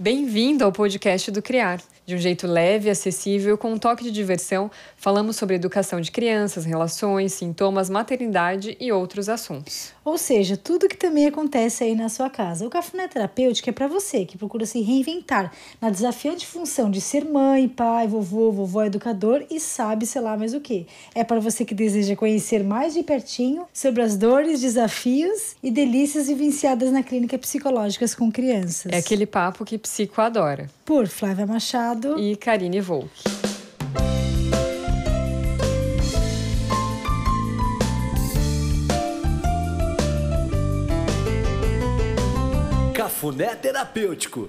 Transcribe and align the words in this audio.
Bem-vindo 0.00 0.64
ao 0.64 0.70
podcast 0.70 1.28
do 1.32 1.42
Criar. 1.42 1.82
De 2.06 2.14
um 2.14 2.18
jeito 2.18 2.46
leve, 2.46 2.88
acessível, 2.88 3.58
com 3.58 3.72
um 3.72 3.78
toque 3.78 4.04
de 4.04 4.12
diversão, 4.12 4.70
falamos 4.96 5.36
sobre 5.36 5.56
educação 5.56 6.00
de 6.00 6.10
crianças, 6.10 6.64
relações, 6.64 7.34
sintomas, 7.34 7.90
maternidade 7.90 8.76
e 8.80 8.90
outros 8.92 9.28
assuntos. 9.28 9.92
Ou 10.02 10.16
seja, 10.16 10.56
tudo 10.56 10.88
que 10.88 10.96
também 10.96 11.26
acontece 11.26 11.84
aí 11.84 11.94
na 11.94 12.08
sua 12.08 12.30
casa. 12.30 12.64
O 12.64 12.70
Cafuné 12.70 13.08
Terapêutico 13.08 13.68
é 13.68 13.72
para 13.74 13.86
você 13.86 14.24
que 14.24 14.38
procura 14.38 14.64
se 14.64 14.80
reinventar 14.80 15.52
na 15.82 15.90
desafiante 15.90 16.46
função 16.46 16.90
de 16.90 16.98
ser 16.98 17.26
mãe, 17.26 17.68
pai, 17.68 18.06
vovô, 18.06 18.50
vovó, 18.50 18.84
educador 18.84 19.44
e 19.50 19.60
sabe, 19.60 20.06
sei 20.06 20.22
lá, 20.22 20.34
mais 20.34 20.54
o 20.54 20.60
que. 20.60 20.86
É 21.14 21.22
para 21.22 21.40
você 21.40 21.62
que 21.62 21.74
deseja 21.74 22.16
conhecer 22.16 22.64
mais 22.64 22.94
de 22.94 23.02
pertinho 23.02 23.66
sobre 23.70 24.00
as 24.00 24.16
dores, 24.16 24.62
desafios 24.62 25.56
e 25.62 25.70
delícias 25.70 26.28
vivenciadas 26.28 26.90
na 26.90 27.02
clínica 27.02 27.36
psicológicas 27.36 28.14
com 28.14 28.32
crianças. 28.32 28.90
É 28.90 28.96
aquele 28.96 29.26
papo 29.26 29.62
que 29.62 29.76
psico 29.88 30.20
adora. 30.20 30.68
Por 30.84 31.06
Flávia 31.06 31.46
Machado 31.46 32.18
e 32.18 32.36
Karine 32.36 32.78
Volk. 32.78 33.08
Cafuné 42.94 43.54
Terapêutico. 43.56 44.46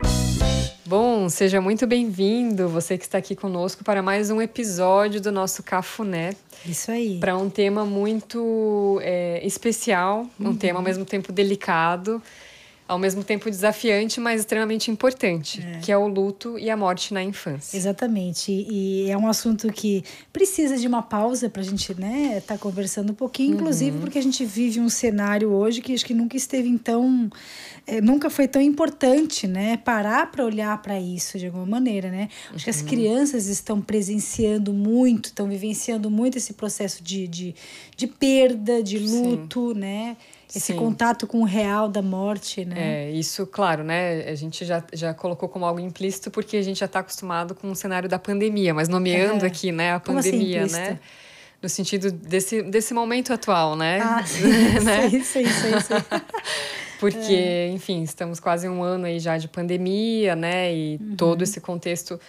Bom, 0.85 1.29
seja 1.29 1.61
muito 1.61 1.87
bem-vindo, 1.87 2.67
você 2.67 2.97
que 2.97 3.05
está 3.05 3.19
aqui 3.19 3.35
conosco 3.35 3.83
para 3.83 4.01
mais 4.01 4.29
um 4.29 4.41
episódio 4.41 5.21
do 5.21 5.31
nosso 5.31 5.63
Cafuné. 5.63 6.35
Isso 6.65 6.91
aí. 6.91 7.17
Para 7.17 7.37
um 7.37 7.49
tema 7.49 7.85
muito 7.85 8.99
é, 9.01 9.39
especial, 9.45 10.27
um 10.37 10.53
tema 10.53 10.79
ao 10.79 10.83
mesmo 10.83 11.05
tempo 11.05 11.31
delicado 11.31 12.21
ao 12.89 12.97
mesmo 12.97 13.23
tempo 13.23 13.47
desafiante, 13.51 14.19
mas 14.19 14.39
extremamente 14.39 14.89
importante, 14.89 15.63
é. 15.63 15.77
que 15.79 15.91
é 15.91 15.97
o 15.97 16.07
luto 16.07 16.57
e 16.57 16.71
a 16.71 16.75
morte 16.75 17.13
na 17.13 17.23
infância. 17.23 17.77
Exatamente. 17.77 18.51
E 18.51 19.07
é 19.11 19.15
um 19.15 19.27
assunto 19.27 19.71
que 19.71 20.03
precisa 20.33 20.75
de 20.75 20.87
uma 20.87 21.03
pausa 21.03 21.47
para 21.51 21.61
a 21.61 21.65
gente 21.65 21.93
né, 21.93 22.39
estar 22.39 22.55
tá 22.55 22.59
conversando 22.59 23.11
um 23.11 23.13
pouquinho, 23.13 23.53
inclusive 23.53 23.95
uhum. 23.95 24.01
porque 24.01 24.17
a 24.17 24.23
gente 24.23 24.43
vive 24.43 24.79
um 24.79 24.89
cenário 24.89 25.51
hoje 25.51 25.81
que 25.81 25.93
acho 25.93 26.03
que 26.03 26.15
nunca 26.15 26.35
esteve 26.35 26.75
tão. 26.79 27.29
É, 27.85 28.01
nunca 28.01 28.27
foi 28.29 28.47
tão 28.47 28.61
importante, 28.61 29.47
né? 29.47 29.77
Parar 29.77 30.31
para 30.31 30.43
olhar 30.43 30.79
para 30.81 30.99
isso 30.99 31.37
de 31.37 31.45
alguma 31.45 31.67
maneira, 31.67 32.09
né? 32.09 32.27
Acho 32.45 32.53
uhum. 32.53 32.63
que 32.63 32.69
as 32.71 32.81
uhum. 32.81 32.87
crianças 32.87 33.47
estão 33.47 33.79
presenciando 33.79 34.73
muito, 34.73 35.25
estão 35.25 35.47
vivenciando 35.47 36.09
muito 36.09 36.39
esse 36.39 36.53
processo 36.53 37.03
de, 37.03 37.27
de, 37.27 37.55
de 37.95 38.07
perda, 38.07 38.81
de 38.81 38.97
luto, 38.97 39.73
Sim. 39.73 39.79
né? 39.79 40.17
Esse 40.49 40.73
Sim. 40.73 40.77
contato 40.77 41.27
com 41.27 41.41
o 41.41 41.43
real 41.43 41.87
da 41.87 42.01
morte, 42.01 42.65
né? 42.65 43.05
É, 43.05 43.11
isso, 43.11 43.45
claro, 43.45 43.83
né? 43.83 44.23
A 44.27 44.33
gente 44.33 44.65
já, 44.65 44.83
já 44.91 45.13
colocou 45.13 45.47
como 45.47 45.63
algo 45.63 45.79
implícito 45.79 46.31
porque 46.31 46.57
a 46.57 46.61
gente 46.63 46.79
já 46.79 46.87
está 46.87 46.99
acostumado 46.99 47.53
com 47.53 47.69
o 47.69 47.75
cenário 47.75 48.09
da 48.09 48.17
pandemia, 48.17 48.73
mas 48.73 48.89
nomeando 48.89 49.45
é. 49.45 49.47
aqui, 49.47 49.71
né, 49.71 49.91
a 49.91 49.97
assim 49.97 50.05
pandemia, 50.05 50.63
assim, 50.63 50.73
né? 50.73 50.99
No 51.61 51.69
sentido 51.69 52.11
desse, 52.11 52.63
desse 52.63 52.93
momento 52.93 53.31
atual, 53.31 53.75
né? 53.75 53.99
Ah, 54.01 54.23
sim, 54.25 54.47
né? 54.83 55.05
isso, 55.07 55.37
isso, 55.37 55.67
isso. 55.67 55.93
porque, 56.99 57.33
é. 57.33 57.67
enfim, 57.69 58.01
estamos 58.01 58.39
quase 58.39 58.67
um 58.67 58.81
ano 58.81 59.05
aí 59.05 59.19
já 59.19 59.37
de 59.37 59.47
pandemia, 59.47 60.35
né? 60.35 60.73
E 60.73 60.97
uhum. 60.99 61.15
todo 61.15 61.43
esse 61.43 61.61
contexto 61.61 62.19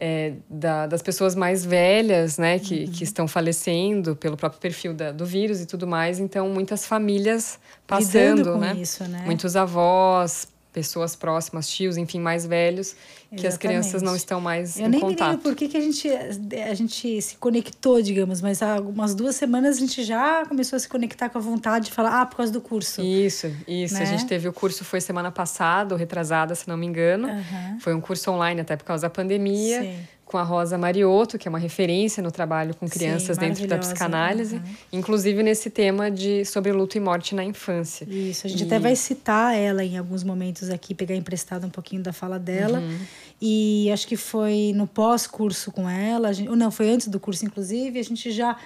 é, 0.00 0.32
da, 0.48 0.86
das 0.86 1.02
pessoas 1.02 1.34
mais 1.34 1.64
velhas, 1.64 2.38
né, 2.38 2.58
que, 2.58 2.84
uhum. 2.84 2.90
que 2.90 3.04
estão 3.04 3.28
falecendo 3.28 4.16
pelo 4.16 4.36
próprio 4.36 4.58
perfil 4.58 4.94
da, 4.94 5.12
do 5.12 5.26
vírus 5.26 5.60
e 5.60 5.66
tudo 5.66 5.86
mais. 5.86 6.18
Então, 6.18 6.48
muitas 6.48 6.86
famílias 6.86 7.58
passando, 7.86 8.56
né? 8.56 8.74
Isso, 8.78 9.04
né? 9.04 9.22
Muitos 9.26 9.54
avós, 9.56 10.48
pessoas 10.72 11.16
próximas, 11.16 11.68
tios, 11.68 11.96
enfim, 11.96 12.20
mais 12.20 12.46
velhos, 12.46 12.88
Exatamente. 12.88 13.40
que 13.40 13.46
as 13.46 13.56
crianças 13.56 14.02
não 14.02 14.14
estão 14.14 14.40
mais 14.40 14.78
Eu 14.78 14.86
em 14.86 14.88
nem 14.88 15.00
contato. 15.00 15.20
Eu 15.20 15.32
nem 15.34 15.38
por 15.38 15.54
que, 15.54 15.68
que 15.68 15.76
a, 15.76 15.80
gente, 15.80 16.08
a 16.08 16.74
gente 16.74 17.20
se 17.20 17.36
conectou, 17.36 18.00
digamos, 18.00 18.40
mas 18.40 18.62
há 18.62 18.74
algumas 18.74 19.14
duas 19.14 19.34
semanas 19.34 19.76
a 19.76 19.80
gente 19.80 20.02
já 20.04 20.44
começou 20.46 20.76
a 20.76 20.80
se 20.80 20.88
conectar 20.88 21.28
com 21.28 21.38
a 21.38 21.40
vontade 21.40 21.86
de 21.86 21.92
falar, 21.92 22.20
ah, 22.20 22.26
por 22.26 22.36
causa 22.36 22.52
do 22.52 22.60
curso. 22.60 23.02
Isso, 23.02 23.52
isso. 23.66 23.94
Né? 23.94 24.02
A 24.02 24.04
gente 24.04 24.26
teve 24.26 24.48
o 24.48 24.52
curso, 24.52 24.84
foi 24.84 25.00
semana 25.00 25.30
passada, 25.30 25.94
ou 25.94 25.98
retrasada, 25.98 26.54
se 26.54 26.68
não 26.68 26.76
me 26.76 26.86
engano. 26.86 27.28
Uhum. 27.28 27.80
Foi 27.80 27.94
um 27.94 28.00
curso 28.00 28.30
online, 28.30 28.60
até 28.60 28.76
por 28.76 28.84
causa 28.84 29.02
da 29.02 29.10
pandemia. 29.10 29.82
Sim 29.82 30.19
com 30.30 30.38
a 30.38 30.44
Rosa 30.44 30.78
Mariotto, 30.78 31.36
que 31.36 31.48
é 31.48 31.50
uma 31.50 31.58
referência 31.58 32.22
no 32.22 32.30
trabalho 32.30 32.72
com 32.76 32.88
crianças 32.88 33.36
Sim, 33.36 33.40
dentro 33.40 33.66
da 33.66 33.76
psicanálise, 33.78 34.56
uhum. 34.56 34.62
inclusive 34.92 35.42
nesse 35.42 35.68
tema 35.68 36.08
de 36.08 36.44
sobre 36.44 36.70
luto 36.70 36.96
e 36.96 37.00
morte 37.00 37.34
na 37.34 37.42
infância. 37.42 38.06
Isso, 38.08 38.46
a 38.46 38.50
gente 38.50 38.62
e... 38.62 38.66
até 38.66 38.78
vai 38.78 38.94
citar 38.94 39.56
ela 39.56 39.84
em 39.84 39.98
alguns 39.98 40.22
momentos 40.22 40.70
aqui, 40.70 40.94
pegar 40.94 41.16
emprestado 41.16 41.66
um 41.66 41.70
pouquinho 41.70 42.00
da 42.00 42.12
fala 42.12 42.38
dela. 42.38 42.78
Uhum. 42.78 42.98
E 43.42 43.90
acho 43.92 44.06
que 44.06 44.16
foi 44.16 44.72
no 44.72 44.86
pós-curso 44.86 45.72
com 45.72 45.90
ela, 45.90 46.32
gente, 46.32 46.48
ou 46.48 46.54
não, 46.54 46.70
foi 46.70 46.88
antes 46.88 47.08
do 47.08 47.18
curso, 47.18 47.44
inclusive, 47.44 47.98
a 47.98 48.04
gente 48.04 48.30
já 48.30 48.56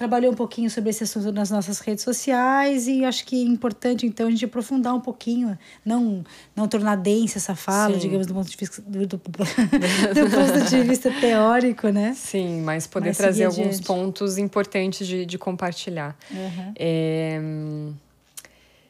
trabalhou 0.00 0.32
um 0.32 0.34
pouquinho 0.34 0.70
sobre 0.70 0.88
esse 0.88 1.04
assunto 1.04 1.30
nas 1.30 1.50
nossas 1.50 1.78
redes 1.80 2.02
sociais 2.02 2.88
e 2.88 3.04
acho 3.04 3.22
que 3.26 3.36
é 3.36 3.44
importante 3.44 4.06
então 4.06 4.28
a 4.28 4.30
gente 4.30 4.46
aprofundar 4.46 4.94
um 4.94 5.00
pouquinho, 5.00 5.58
não 5.84 6.24
não 6.56 6.66
tornar 6.66 6.96
densa 6.96 7.36
essa 7.36 7.54
fala, 7.54 7.92
Sim. 7.92 8.00
digamos 8.00 8.26
do 8.26 8.32
ponto 8.32 8.48
de 8.48 8.56
vista 8.56 8.80
do, 8.80 9.06
do, 9.06 9.18
do, 9.18 9.20
ponto 9.20 10.70
de 10.70 10.82
vista 10.84 11.10
teórico, 11.20 11.90
né? 11.90 12.14
Sim, 12.16 12.62
mas 12.62 12.86
poder 12.86 13.10
mas 13.10 13.18
trazer 13.18 13.44
alguns 13.44 13.66
adiante. 13.66 13.86
pontos 13.86 14.38
importantes 14.38 15.06
de, 15.06 15.26
de 15.26 15.36
compartilhar. 15.36 16.16
Uhum. 16.30 16.72
É, 16.78 17.38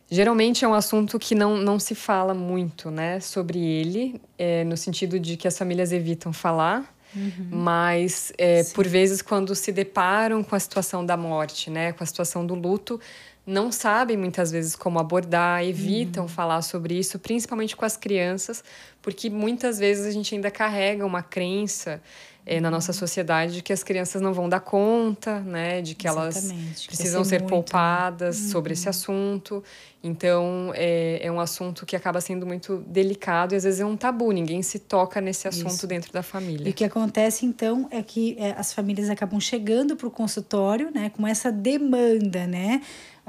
geralmente 0.08 0.64
é 0.64 0.68
um 0.68 0.74
assunto 0.74 1.18
que 1.18 1.34
não, 1.34 1.56
não 1.56 1.80
se 1.80 1.96
fala 1.96 2.34
muito, 2.34 2.88
né, 2.88 3.18
sobre 3.18 3.58
ele, 3.58 4.20
é, 4.38 4.62
no 4.62 4.76
sentido 4.76 5.18
de 5.18 5.36
que 5.36 5.48
as 5.48 5.58
famílias 5.58 5.90
evitam 5.90 6.32
falar 6.32 6.99
Uhum. 7.14 7.48
Mas, 7.50 8.32
é, 8.38 8.64
por 8.64 8.86
vezes, 8.86 9.22
quando 9.22 9.54
se 9.54 9.72
deparam 9.72 10.42
com 10.42 10.54
a 10.54 10.60
situação 10.60 11.04
da 11.04 11.16
morte, 11.16 11.70
né, 11.70 11.92
com 11.92 12.02
a 12.02 12.06
situação 12.06 12.46
do 12.46 12.54
luto, 12.54 13.00
não 13.46 13.72
sabem 13.72 14.16
muitas 14.16 14.50
vezes 14.50 14.76
como 14.76 14.98
abordar, 14.98 15.64
evitam 15.64 16.24
uhum. 16.24 16.28
falar 16.28 16.62
sobre 16.62 16.98
isso, 16.98 17.18
principalmente 17.18 17.76
com 17.76 17.84
as 17.84 17.96
crianças, 17.96 18.62
porque 19.02 19.30
muitas 19.30 19.78
vezes 19.78 20.06
a 20.06 20.10
gente 20.10 20.34
ainda 20.34 20.50
carrega 20.50 21.04
uma 21.04 21.22
crença 21.22 22.00
é, 22.46 22.60
na 22.60 22.70
nossa 22.70 22.92
sociedade 22.92 23.54
de 23.54 23.62
que 23.62 23.72
as 23.72 23.82
crianças 23.82 24.20
não 24.20 24.32
vão 24.32 24.48
dar 24.48 24.60
conta, 24.60 25.40
né, 25.40 25.80
de 25.80 25.94
que 25.94 26.08
Exatamente, 26.08 26.54
elas 26.54 26.86
precisam 26.86 27.22
ser, 27.22 27.30
ser 27.30 27.38
muito, 27.40 27.50
poupadas 27.50 28.40
né? 28.40 28.48
sobre 28.50 28.72
esse 28.72 28.86
uhum. 28.86 28.90
assunto. 28.90 29.64
Então, 30.02 30.72
é, 30.74 31.20
é 31.22 31.30
um 31.30 31.38
assunto 31.38 31.84
que 31.84 31.94
acaba 31.94 32.20
sendo 32.20 32.46
muito 32.46 32.78
delicado 32.86 33.52
e 33.52 33.56
às 33.56 33.64
vezes 33.64 33.80
é 33.80 33.84
um 33.84 33.96
tabu, 33.96 34.32
ninguém 34.32 34.62
se 34.62 34.78
toca 34.78 35.20
nesse 35.20 35.46
assunto 35.46 35.74
Isso. 35.74 35.86
dentro 35.86 36.12
da 36.12 36.22
família. 36.22 36.66
E 36.66 36.70
o 36.70 36.74
que 36.74 36.84
acontece 36.84 37.44
então 37.44 37.86
é 37.90 38.02
que 38.02 38.34
é, 38.38 38.52
as 38.52 38.72
famílias 38.72 39.10
acabam 39.10 39.38
chegando 39.38 39.94
para 39.94 40.06
o 40.06 40.10
consultório, 40.10 40.90
né, 40.92 41.10
com 41.10 41.26
essa 41.26 41.52
demanda, 41.52 42.46
né? 42.46 42.80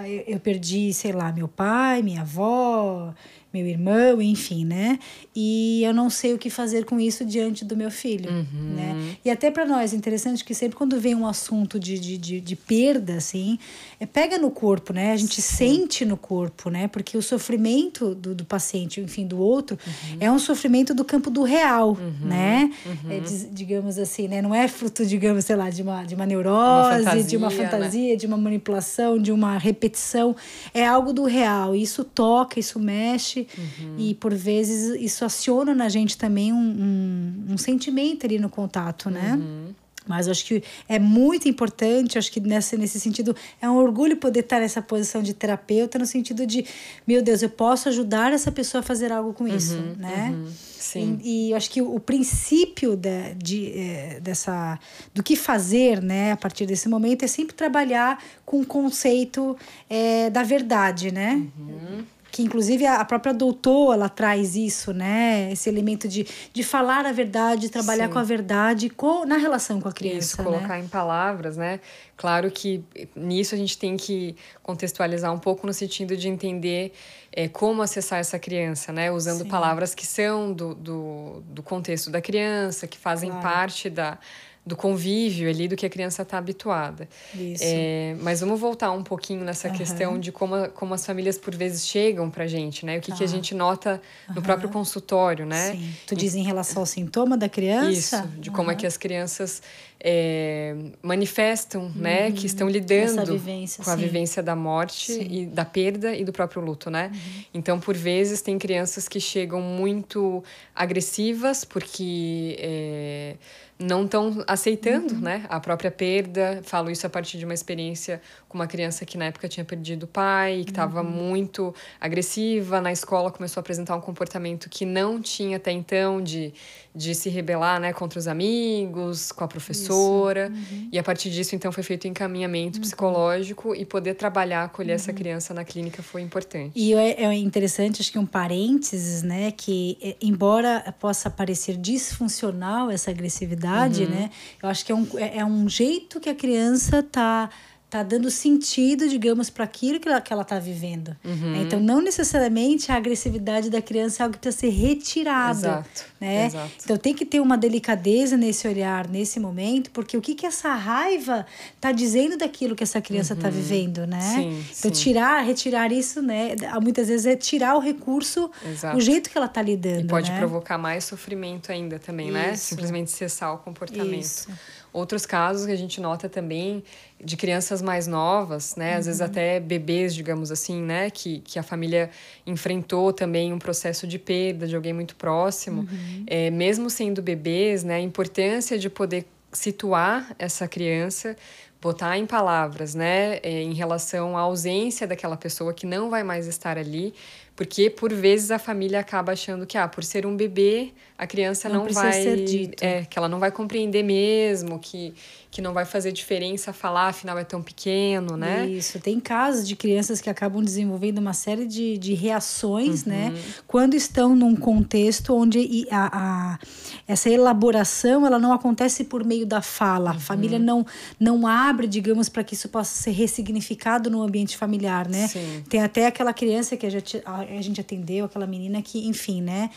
Eu 0.08 0.40
perdi, 0.40 0.94
sei 0.94 1.12
lá, 1.12 1.32
meu 1.32 1.48
pai, 1.48 2.02
minha 2.02 2.22
avó, 2.22 3.14
meu 3.54 3.68
irmão, 3.68 4.22
enfim, 4.22 4.64
né? 4.64 4.98
E 5.36 5.84
eu 5.84 5.94
não 5.94 6.10
sei 6.10 6.34
o 6.34 6.38
que 6.38 6.50
fazer 6.50 6.86
com 6.86 7.00
isso 7.00 7.26
diante 7.26 7.66
do 7.66 7.76
meu 7.76 7.92
filho, 7.92 8.32
uhum. 8.32 8.74
né? 8.76 9.16
E 9.26 9.30
até 9.30 9.52
para 9.52 9.66
nós 9.66 9.94
é 9.94 9.98
interessante 9.98 10.44
que 10.44 10.54
sempre 10.54 10.78
quando 10.78 11.00
vem 11.00 11.14
um 11.14 11.28
assunto 11.28 11.78
de, 11.78 12.00
de, 12.00 12.18
de, 12.18 12.40
de 12.40 12.56
perda, 12.56 13.16
assim, 13.16 13.60
é, 14.00 14.06
pega 14.06 14.38
no 14.38 14.50
corpo, 14.52 14.94
né? 14.94 15.12
A 15.12 15.18
gente 15.18 15.42
Sim. 15.42 15.80
sente 15.80 16.06
no 16.06 16.16
corpo, 16.16 16.70
né? 16.70 16.88
Porque 16.88 17.18
o 17.18 17.22
sofrimento 17.22 18.16
do, 18.16 18.34
do 18.34 18.46
paciente, 18.46 19.02
enfim, 19.02 19.28
do 19.28 19.38
outro, 19.40 19.78
uhum. 19.86 20.18
é 20.22 20.32
um 20.32 20.40
sofrimento 20.40 20.94
do 20.94 21.04
campo 21.04 21.30
do 21.30 21.44
real, 21.44 21.90
uhum. 21.90 22.28
né? 22.28 22.72
É, 23.10 23.18
uhum. 23.18 23.50
digamos 23.52 23.98
assim, 23.98 24.30
né? 24.30 24.42
Não 24.42 24.56
é 24.56 24.68
fruto, 24.70 25.06
digamos, 25.06 25.44
sei 25.44 25.58
lá, 25.58 25.70
de 25.70 25.82
uma, 25.82 26.04
de 26.04 26.16
uma 26.16 26.26
neurose, 26.26 26.54
uma 26.62 26.98
fantasia, 27.00 27.24
de 27.24 27.38
uma 27.38 27.50
fantasia, 27.50 28.10
né? 28.12 28.16
de 28.16 28.28
uma 28.28 28.38
manipulação, 28.38 29.20
de 29.20 29.32
uma 29.32 29.58
repetição. 29.58 30.36
É 30.74 30.88
algo 30.88 31.12
do 31.12 31.26
real. 31.26 31.76
Isso 31.76 32.06
toca, 32.06 32.58
isso 32.58 32.80
mexe 32.80 33.41
Uhum. 33.57 33.96
E 33.97 34.16
por 34.16 34.34
vezes 34.34 35.00
isso 35.02 35.25
aciona 35.25 35.74
na 35.74 35.90
gente 35.90 36.18
também 36.18 36.52
um, 36.53 36.57
um, 36.57 37.53
um 37.53 37.58
sentimento 37.58 38.26
ali 38.26 38.40
no 38.40 38.49
contato, 38.49 39.09
né? 39.09 39.34
Uhum. 39.34 39.73
Mas 40.08 40.28
acho 40.28 40.46
que 40.46 40.64
é 40.90 40.97
muito 40.97 41.47
importante, 41.47 42.17
acho 42.17 42.32
que 42.32 42.40
nessa, 42.40 42.76
nesse 42.76 42.99
sentido 42.99 43.35
é 43.61 43.70
um 43.70 43.76
orgulho 43.76 44.17
poder 44.17 44.40
estar 44.40 44.59
nessa 44.59 44.82
posição 44.82 45.22
de 45.22 45.34
terapeuta, 45.34 45.99
no 45.99 46.08
sentido 46.08 46.46
de, 46.46 46.66
meu 47.05 47.22
Deus, 47.22 47.43
eu 47.43 47.49
posso 47.49 47.88
ajudar 47.88 48.34
essa 48.34 48.52
pessoa 48.52 48.79
a 48.79 48.84
fazer 48.84 49.11
algo 49.11 49.32
com 49.32 49.47
isso, 49.47 49.76
uhum, 49.76 49.96
né? 49.97 50.32
Uhum, 50.34 50.52
sim. 50.52 51.20
E, 51.23 51.49
e 51.49 51.53
acho 51.53 51.70
que 51.70 51.82
o, 51.82 51.96
o 51.96 51.99
princípio 51.99 52.96
de, 52.96 53.35
de, 53.35 53.72
é, 53.78 54.20
dessa, 54.20 54.79
do 55.14 55.22
que 55.22 55.35
fazer, 55.35 56.02
né, 56.02 56.32
a 56.32 56.37
partir 56.37 56.66
desse 56.66 56.90
momento, 56.90 57.23
é 57.23 57.28
sempre 57.28 57.55
trabalhar 57.55 58.22
com 58.44 58.59
o 58.59 58.66
conceito 58.66 59.55
é, 59.87 60.32
da 60.32 60.41
verdade, 60.41 61.11
né? 61.11 61.46
Uhum 61.59 62.03
que 62.32 62.42
inclusive 62.42 62.86
a 62.86 63.04
própria 63.04 63.34
doutora 63.34 63.98
ela 63.98 64.10
traz 64.10 64.56
isso, 64.56 64.94
né? 64.94 65.52
Esse 65.52 65.70
elemento 65.70 66.08
de, 66.08 66.26
de 66.54 66.64
falar 66.64 67.06
a 67.06 67.12
verdade, 67.12 67.70
trabalhar 67.70 68.08
Sim. 68.08 68.14
com 68.14 68.20
a 68.20 68.24
verdade 68.24 68.90
com, 68.90 69.26
na 69.26 69.38
relação 69.38 69.82
com 69.82 69.90
a 69.90 69.92
criança. 69.92 70.20
Isso, 70.20 70.38
colocar 70.38 70.78
né? 70.78 70.80
em 70.80 70.88
palavras, 70.88 71.58
né? 71.58 71.80
Claro 72.16 72.50
que 72.50 72.84
nisso 73.16 73.54
a 73.54 73.58
gente 73.58 73.78
tem 73.78 73.98
que 73.98 74.36
contextualizar 74.64 75.34
um 75.34 75.40
pouco 75.40 75.68
no 75.68 75.74
sentido 75.74 76.16
de 76.16 76.30
entender 76.30 76.94
é, 77.32 77.48
como 77.48 77.82
acessar 77.82 78.20
essa 78.20 78.40
criança, 78.40 78.94
né? 78.94 79.12
Usando 79.12 79.44
Sim. 79.44 79.50
palavras 79.50 79.94
que 79.94 80.06
são 80.06 80.54
do, 80.54 80.74
do, 80.74 81.44
do 81.48 81.64
contexto 81.64 82.10
da 82.10 82.22
criança, 82.22 82.88
que 82.88 82.98
fazem 82.98 83.30
claro. 83.30 83.44
parte 83.44 83.90
da 83.90 84.18
do 84.63 84.75
convívio 84.75 85.49
ali 85.49 85.67
do 85.67 85.75
que 85.75 85.85
a 85.85 85.90
criança 85.90 86.22
está 86.22 86.37
habituada. 86.37 87.09
Isso. 87.34 87.63
É, 87.66 88.16
mas 88.22 88.41
vamos 88.41 88.59
voltar 88.59 88.91
um 88.91 89.03
pouquinho 89.03 89.43
nessa 89.43 89.69
uhum. 89.69 89.73
questão 89.73 90.19
de 90.19 90.31
como, 90.31 90.69
como 90.69 90.93
as 90.93 91.05
famílias 91.05 91.37
por 91.37 91.55
vezes 91.55 91.87
chegam 91.87 92.29
para 92.29 92.43
a 92.43 92.47
gente, 92.47 92.85
né? 92.85 92.99
O 92.99 93.02
que, 93.02 93.11
que 93.11 93.23
a 93.23 93.28
tá. 93.28 93.34
gente 93.34 93.55
nota 93.55 94.02
no 94.29 94.35
uhum. 94.35 94.41
próprio 94.41 94.69
consultório, 94.69 95.46
né? 95.46 95.72
Sim. 95.72 95.93
Tu 96.05 96.16
diz 96.16 96.35
em 96.35 96.43
relação 96.43 96.84
ao 96.84 96.85
sintoma 96.85 97.35
da 97.35 97.49
criança? 97.49 97.91
Isso, 97.91 98.28
de 98.40 98.52
como 98.52 98.69
é 98.69 98.75
que 98.75 98.85
as 98.85 98.97
crianças 98.97 99.63
é, 100.03 100.76
manifestam, 101.02 101.92
né? 101.96 102.32
Que 102.32 102.48
estão 102.48 102.68
lidando 102.68 103.34
vivência, 103.34 103.84
com 103.84 103.92
a 103.92 103.96
sim. 103.96 104.02
vivência 104.02 104.42
da 104.42 104.56
morte 104.56 105.14
sim. 105.14 105.28
e 105.30 105.46
da 105.46 105.64
perda 105.64 106.16
e 106.16 106.26
do 106.26 106.34
próprio 106.34 106.62
luto, 106.62 106.90
né? 106.90 107.12
Uhum. 107.14 107.44
Então, 107.53 107.80
por 107.80 107.96
vezes, 107.96 108.42
tem 108.42 108.58
crianças 108.58 109.08
que 109.08 109.20
chegam 109.20 109.62
muito 109.62 110.44
agressivas 110.76 111.64
porque... 111.64 112.58
É, 112.59 113.36
não 113.82 114.06
estão 114.06 114.44
aceitando 114.48 115.16
uhum. 115.16 115.22
né, 115.22 115.46
a 115.50 115.59
própria 115.59 115.92
perda. 115.92 116.62
Falo 116.64 116.90
isso 116.90 117.06
a 117.06 117.09
partir 117.09 117.38
de 117.38 117.46
uma 117.46 117.54
experiência 117.54 118.22
com 118.47 118.58
uma 118.58 118.68
criança 118.68 119.06
que 119.06 119.18
na 119.18 119.26
época 119.26 119.47
tinha 119.47 119.66
perdido 119.66 120.04
o 120.04 120.08
pai, 120.08 120.62
que 120.64 120.72
estava 120.72 121.02
uhum. 121.02 121.09
muito 121.09 121.74
agressiva. 122.00 122.80
Na 122.80 122.92
escola 122.92 123.32
começou 123.32 123.59
a 123.59 123.62
apresentar 123.62 123.96
um 123.96 124.02
comportamento 124.02 124.70
que 124.70 124.86
não 124.86 125.22
tinha 125.22 125.58
até 125.58 125.72
então 125.72 126.22
de, 126.22 126.54
de 126.96 127.16
se 127.16 127.30
rebelar 127.30 127.80
né, 127.80 127.92
contra 127.92 128.20
os 128.20 128.28
amigos, 128.28 129.32
com 129.32 129.44
a 129.44 129.47
professora. 129.47 129.91
Uhum. 129.96 130.90
E 130.91 130.99
a 130.99 131.03
partir 131.03 131.29
disso, 131.29 131.55
então, 131.55 131.72
foi 131.72 131.84
feito 131.84 132.05
o 132.05 132.08
um 132.08 132.11
encaminhamento 132.11 132.78
uhum. 132.78 132.82
psicológico 132.82 133.76
e 133.76 133.85
poder 133.85 134.16
trabalhar, 134.16 134.64
acolher 134.64 134.93
essa 134.93 135.11
uhum. 135.11 135.17
criança 135.17 135.53
na 135.53 135.64
clínica 135.64 136.02
foi 136.02 136.22
importante. 136.22 136.72
E 136.76 136.93
é, 136.93 137.23
é 137.23 137.34
interessante, 137.34 138.02
acho 138.02 138.11
que 138.11 138.20
um 138.20 138.26
parênteses, 138.26 139.23
né, 139.23 139.52
que 139.52 139.97
é, 140.02 140.16
embora 140.22 140.93
possa 140.99 141.29
parecer 141.29 141.78
disfuncional 141.78 142.90
essa 142.90 143.11
agressividade, 143.11 144.03
uhum. 144.03 144.09
né, 144.09 144.29
eu 144.61 144.70
acho 144.70 144.85
que 144.85 144.91
é 144.91 144.96
um, 144.96 145.08
é, 145.16 145.38
é 145.40 145.46
um 145.46 145.67
jeito 145.67 146.20
que 146.20 146.29
a 146.29 146.35
criança 146.35 146.99
está 146.99 147.49
tá 147.91 148.03
dando 148.03 148.32
sentido, 148.32 149.09
digamos, 149.09 149.49
para 149.49 149.66
aquilo 149.66 149.99
que 149.99 150.08
ela, 150.08 150.22
que 150.22 150.32
ela 150.32 150.46
tá 150.46 150.58
vivendo. 150.58 151.14
Uhum. 151.26 151.61
Então, 151.61 151.78
não 151.78 152.02
necessariamente 152.02 152.90
a 152.90 152.96
agressividade 152.96 153.70
da 153.70 153.82
criança 153.82 154.23
é 154.23 154.23
algo 154.23 154.35
que 154.35 154.40
precisa 154.40 154.61
ser 154.61 154.70
retirado. 154.70 155.59
Exato. 155.59 156.05
Né? 156.17 156.46
Exato. 156.46 156.72
Então, 156.85 156.96
tem 156.96 157.14
que 157.14 157.26
ter 157.26 157.41
uma 157.41 157.58
delicadeza 157.58 158.38
nesse 158.38 158.66
olhar, 158.66 159.09
nesse 159.09 159.41
momento, 159.41 159.91
porque 159.91 160.16
o 160.16 160.22
que, 160.22 160.35
que 160.35 160.46
essa 160.46 160.73
raiva 160.73 161.46
tá 161.82 161.91
dizendo 161.91 162.38
daquilo 162.38 162.78
que 162.78 162.84
essa 162.84 163.02
criança 163.02 163.35
tá 163.35 163.49
uhum. 163.49 163.53
tá 163.53 163.59
vivendo, 163.59 164.08
né? 164.08 164.22
Sim, 164.22 164.66
então, 164.78 164.94
sim. 164.94 165.03
tirar, 165.03 165.44
retirar 165.44 165.91
isso, 165.91 166.22
né? 166.22 166.55
Muitas 166.82 167.09
vezes 167.09 167.26
é 167.26 167.35
tirar 167.35 167.76
o 167.76 167.79
recurso, 167.79 168.49
Exato. 168.66 168.96
o 168.96 169.02
jeito 169.02 169.29
que 169.29 169.37
ela 169.37 169.49
tá 169.49 169.61
lidando. 169.61 169.99
E 169.99 170.08
pode 170.08 170.32
né? 170.32 170.37
provocar 170.37 170.78
mais 170.78 171.03
sofrimento 171.03 171.70
ainda 171.73 171.99
também, 171.99 172.32
né? 172.32 172.44
isso. 172.44 172.49
né? 172.52 172.55
Simplesmente 172.55 173.11
cessar 173.11 173.53
o 173.53 173.58
comportamento. 173.58 174.22
Isso. 174.22 174.47
Outros 174.93 175.26
casos 175.26 175.66
que 175.66 175.72
a 175.72 175.76
gente 175.76 176.02
nota 176.02 176.28
também 176.28 176.84
de 177.23 177.38
crianças 177.38 177.82
mais 177.82 178.08
novas, 178.08 178.76
né? 178.76 178.93
Às 178.93 178.99
uhum. 178.99 179.03
vezes 179.05 179.22
até 179.22 179.59
bebês, 179.59 180.14
digamos 180.14 180.52
assim, 180.52 180.82
né? 180.82 181.09
Que, 181.09 181.40
que 181.40 181.58
a 181.58 181.64
família 181.64 182.09
enfrentou 182.46 183.14
também 183.14 183.53
um 183.53 183.59
processo 183.59 184.05
de 184.05 184.20
perda 184.20 184.67
de 184.67 184.76
alguém 184.76 184.93
muito 184.93 185.16
próximo. 185.16 185.82
Uhum. 185.82 186.23
É, 186.28 186.49
mesmo 186.49 186.90
sendo 186.90 187.22
bebês, 187.22 187.84
né? 187.84 187.96
A 187.96 188.02
importância 188.02 188.78
de 188.78 188.90
poder 188.90 189.26
situar 189.53 190.35
essa 190.40 190.67
criança 190.67 191.35
botar 191.82 192.16
em 192.16 192.28
palavras, 192.28 192.94
né, 192.94 193.40
é, 193.41 193.64
em 193.64 193.73
relação 193.73 194.37
à 194.37 194.41
ausência 194.41 195.08
daquela 195.08 195.35
pessoa 195.35 195.73
que 195.73 195.87
não 195.87 196.11
vai 196.11 196.23
mais 196.23 196.46
estar 196.46 196.78
ali, 196.78 197.11
porque 197.56 197.90
por 197.90 198.14
vezes 198.14 198.52
a 198.52 198.58
família 198.58 199.00
acaba 199.00 199.34
achando 199.34 199.66
que 199.66 199.78
ah, 199.78 199.88
por 199.88 200.03
ser 200.03 200.26
um 200.26 200.36
bebê, 200.36 200.92
a 201.18 201.28
criança 201.28 201.70
não, 201.70 201.86
não 201.86 201.94
vai 201.94 202.14
ser 202.14 202.44
dito. 202.44 202.84
é 202.84 203.06
que 203.06 203.18
ela 203.18 203.30
não 203.30 203.40
vai 203.40 203.52
compreender 203.52 204.03
mesmo, 204.03 204.80
que 204.80 205.14
que 205.52 205.62
não 205.62 205.74
vai 205.74 205.84
fazer 205.84 206.14
diferença 206.14 206.72
falar, 206.72 207.09
afinal 207.09 207.38
é 207.38 207.44
tão 207.44 207.62
pequeno, 207.62 208.38
né? 208.38 208.66
Isso, 208.70 208.98
tem 209.02 209.20
casos 209.20 209.68
de 209.68 209.76
crianças 209.76 210.22
que 210.22 210.30
acabam 210.30 210.64
desenvolvendo 210.64 211.18
uma 211.18 211.34
série 211.34 211.66
de, 211.66 211.98
de 211.98 212.14
reações, 212.14 213.03
né? 213.03 213.26
uhum. 213.26 213.34
né? 213.34 213.42
Quando 213.68 213.94
estão 213.94 214.34
num 214.34 214.56
contexto 214.56 215.36
onde 215.36 215.86
a, 215.92 216.54
a, 216.54 216.59
essa 217.06 217.30
elaboração 217.30 218.26
ela 218.26 218.40
não 218.40 218.54
acontece 218.54 219.04
por 219.04 219.26
meio 219.26 219.46
da 219.46 219.62
fala. 219.62 220.12
Uhum. 220.12 220.18
A 220.18 220.20
família 220.22 220.58
não, 220.58 220.86
não 221.20 221.46
abre, 221.46 221.86
digamos, 221.86 222.30
para 222.30 222.46
que 222.46 222.54
isso 222.54 222.70
possa 222.70 222.96
ser 222.96 223.12
ressignificado 223.12 224.09
no 224.09 224.22
ambiente 224.22 224.56
familiar, 224.56 225.09
né? 225.09 225.28
Sim. 225.28 225.64
Tem 225.68 225.84
até 225.84 226.08
aquela 226.08 226.34
criança 226.34 226.78
que 226.78 226.86
a 226.86 226.90
gente, 226.90 227.22
a 227.41 227.61
gente 227.61 227.79
atendeu, 227.82 228.26
aquela 228.26 228.47
menina 228.47 228.82
que, 228.82 229.08
enfim, 229.08 229.41
né? 229.41 229.70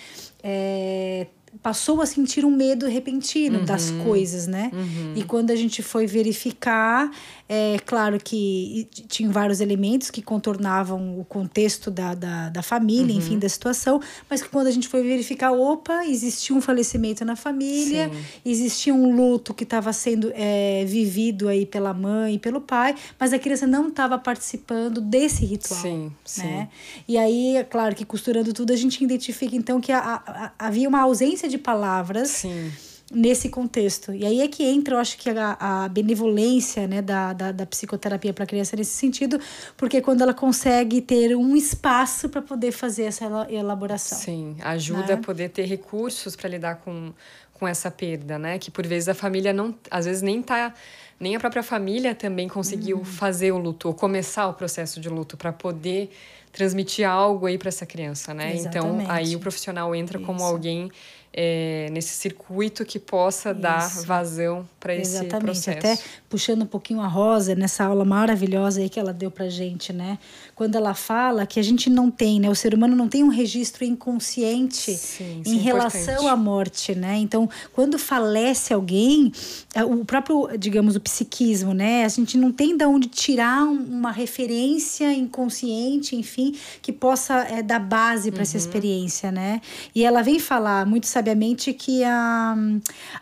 É, 0.42 1.26
passou 1.62 2.00
a 2.00 2.06
sentir 2.06 2.44
um 2.44 2.50
medo 2.50 2.86
repentino 2.86 3.60
uhum. 3.60 3.64
das 3.64 3.90
coisas, 3.90 4.46
né? 4.46 4.70
Uhum. 4.72 5.14
E 5.16 5.22
quando 5.24 5.50
a 5.50 5.56
gente 5.56 5.82
foi 5.82 6.06
verificar, 6.06 7.10
é 7.46 7.78
claro 7.84 8.18
que 8.18 8.88
tinha 9.06 9.30
vários 9.30 9.60
elementos 9.60 10.10
que 10.10 10.22
contornavam 10.22 11.18
o 11.20 11.24
contexto 11.24 11.90
da, 11.90 12.14
da, 12.14 12.48
da 12.48 12.62
família, 12.62 13.12
uhum. 13.12 13.18
enfim, 13.18 13.38
da 13.38 13.48
situação, 13.48 14.00
mas 14.30 14.42
que 14.42 14.48
quando 14.48 14.66
a 14.66 14.70
gente 14.70 14.88
foi 14.88 15.02
verificar, 15.02 15.52
opa, 15.52 16.06
existia 16.06 16.56
um 16.56 16.60
falecimento 16.60 17.22
na 17.24 17.36
família, 17.36 18.10
Sim. 18.10 18.24
existia 18.46 18.94
um 18.94 19.14
luto 19.14 19.52
que 19.52 19.64
estava 19.64 19.92
sendo 19.92 20.32
é, 20.34 20.84
vivido 20.86 21.46
aí 21.48 21.66
pela 21.66 21.92
mãe 21.92 22.36
e 22.36 22.38
pelo 22.38 22.62
pai, 22.62 22.94
mas 23.20 23.34
a 23.34 23.38
criança 23.38 23.66
não 23.66 23.88
estava 23.88 24.18
participando 24.18 25.00
desse 25.00 25.44
ritual. 25.44 25.80
Sim, 25.80 26.04
né? 26.04 26.12
Sim. 26.24 27.02
E 27.06 27.18
aí, 27.18 27.56
é 27.56 27.64
claro 27.64 27.94
que 27.94 28.06
costurando 28.06 28.54
tudo, 28.54 28.72
a 28.72 28.76
gente 28.76 29.04
identifica 29.04 29.54
então 29.54 29.80
que 29.82 29.92
a, 29.92 29.98
a, 29.98 30.14
a, 30.14 30.52
havia 30.58 30.88
uma 30.88 31.02
ausência 31.02 31.48
de 31.48 31.58
palavras. 31.58 32.30
Sim 32.30 32.70
nesse 33.12 33.48
contexto. 33.48 34.12
E 34.12 34.24
aí 34.24 34.40
é 34.40 34.48
que 34.48 34.64
entra, 34.64 34.94
eu 34.94 34.98
acho 34.98 35.18
que 35.18 35.28
a, 35.30 35.56
a 35.60 35.88
benevolência 35.88 36.86
né, 36.86 37.02
da, 37.02 37.32
da, 37.32 37.52
da 37.52 37.66
psicoterapia 37.66 38.32
para 38.32 38.44
a 38.44 38.46
criança 38.46 38.76
nesse 38.76 38.92
sentido, 38.92 39.38
porque 39.76 40.00
quando 40.00 40.22
ela 40.22 40.34
consegue 40.34 41.00
ter 41.00 41.36
um 41.36 41.54
espaço 41.54 42.28
para 42.28 42.40
poder 42.40 42.72
fazer 42.72 43.04
essa 43.04 43.24
elaboração. 43.50 44.18
Sim, 44.18 44.56
ajuda 44.62 45.08
né? 45.08 45.14
a 45.14 45.16
poder 45.18 45.50
ter 45.50 45.66
recursos 45.66 46.34
para 46.34 46.48
lidar 46.48 46.76
com, 46.76 47.12
com 47.52 47.68
essa 47.68 47.90
perda, 47.90 48.38
né? 48.38 48.58
Que 48.58 48.70
por 48.70 48.86
vezes 48.86 49.08
a 49.08 49.14
família 49.14 49.52
não, 49.52 49.74
às 49.90 50.06
vezes 50.06 50.22
nem 50.22 50.42
tá 50.42 50.72
nem 51.18 51.36
a 51.36 51.40
própria 51.40 51.62
família 51.62 52.14
também 52.14 52.48
conseguiu 52.48 52.98
uhum. 52.98 53.04
fazer 53.04 53.52
o 53.52 53.58
luto 53.58 53.88
ou 53.88 53.94
começar 53.94 54.48
o 54.48 54.54
processo 54.54 55.00
de 55.00 55.08
luto 55.08 55.36
para 55.36 55.52
poder 55.52 56.10
transmitir 56.52 57.08
algo 57.08 57.46
aí 57.46 57.56
para 57.56 57.68
essa 57.68 57.86
criança, 57.86 58.34
né? 58.34 58.54
Exatamente. 58.54 59.04
Então 59.04 59.10
aí 59.10 59.36
o 59.36 59.38
profissional 59.38 59.94
entra 59.94 60.18
Isso. 60.18 60.26
como 60.26 60.42
alguém 60.42 60.90
é, 61.36 61.88
nesse 61.90 62.10
circuito 62.10 62.84
que 62.84 62.98
possa 62.98 63.50
Isso. 63.50 63.60
dar 63.60 63.88
vazão 64.04 64.68
para 64.84 64.94
esse 64.94 65.24
processo. 65.24 65.70
Até 65.70 65.98
puxando 66.28 66.62
um 66.62 66.66
pouquinho 66.66 67.00
a 67.00 67.06
Rosa 67.06 67.54
nessa 67.54 67.84
aula 67.84 68.04
maravilhosa 68.04 68.82
aí 68.82 68.90
que 68.90 69.00
ela 69.00 69.14
deu 69.14 69.30
para 69.30 69.48
gente, 69.48 69.94
né? 69.94 70.18
Quando 70.54 70.76
ela 70.76 70.92
fala 70.92 71.46
que 71.46 71.58
a 71.58 71.62
gente 71.62 71.88
não 71.88 72.10
tem, 72.10 72.38
né? 72.38 72.50
O 72.50 72.54
ser 72.54 72.74
humano 72.74 72.94
não 72.94 73.08
tem 73.08 73.24
um 73.24 73.28
registro 73.28 73.82
inconsciente 73.82 74.92
Sim, 74.92 75.42
em 75.46 75.58
é 75.58 75.62
relação 75.62 76.02
importante. 76.02 76.26
à 76.26 76.36
morte, 76.36 76.94
né? 76.94 77.16
Então, 77.16 77.48
quando 77.72 77.98
falece 77.98 78.74
alguém, 78.74 79.32
é, 79.74 79.82
o 79.82 80.04
próprio, 80.04 80.50
digamos, 80.58 80.96
o 80.96 81.00
psiquismo, 81.00 81.72
né? 81.72 82.04
A 82.04 82.08
gente 82.08 82.36
não 82.36 82.52
tem 82.52 82.76
de 82.76 82.84
onde 82.84 83.08
tirar 83.08 83.64
uma 83.64 84.12
referência 84.12 85.14
inconsciente, 85.14 86.14
enfim, 86.14 86.54
que 86.82 86.92
possa 86.92 87.36
é, 87.48 87.62
dar 87.62 87.78
base 87.78 88.30
para 88.30 88.40
uhum. 88.40 88.42
essa 88.42 88.58
experiência, 88.58 89.32
né? 89.32 89.62
E 89.94 90.04
ela 90.04 90.20
vem 90.20 90.38
falar 90.38 90.84
muito 90.84 91.06
sabiamente 91.06 91.72
que 91.72 92.04
a, 92.04 92.54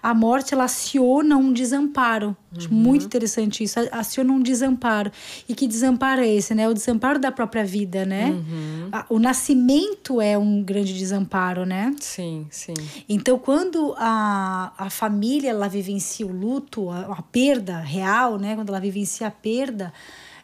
a 0.03 0.13
morte 0.13 0.55
ela 0.55 0.65
aciona 0.65 1.37
um 1.37 1.52
desamparo. 1.53 2.37
Acho 2.57 2.69
uhum. 2.69 2.77
muito 2.77 3.07
interessante 3.07 3.65
isso, 3.65 3.79
aciona 3.91 4.33
um 4.33 4.41
desamparo. 4.41 5.11
E 5.49 5.55
que 5.55 5.67
desamparo 5.67 6.21
é 6.21 6.29
esse, 6.29 6.55
né? 6.55 6.69
O 6.69 6.75
desamparo 6.75 7.19
da 7.19 7.33
própria 7.33 7.65
vida, 7.65 8.05
né? 8.05 8.31
Uhum. 8.31 8.91
O 9.09 9.19
nascimento 9.19 10.21
é 10.21 10.37
um 10.37 10.63
grande 10.63 10.93
desamparo, 10.93 11.65
né? 11.65 11.95
Sim, 12.01 12.47
sim. 12.51 12.75
Então, 13.09 13.39
quando 13.39 13.95
a, 13.97 14.73
a 14.77 14.91
família 14.91 15.51
ela 15.51 15.69
vivencia 15.69 16.27
o 16.27 16.33
luto, 16.33 16.91
a, 16.91 17.01
a 17.01 17.23
perda 17.23 17.79
real, 17.81 18.39
né? 18.39 18.55
Quando 18.55 18.69
ela 18.69 18.81
vivencia 18.81 19.27
a 19.27 19.31
perda, 19.31 19.93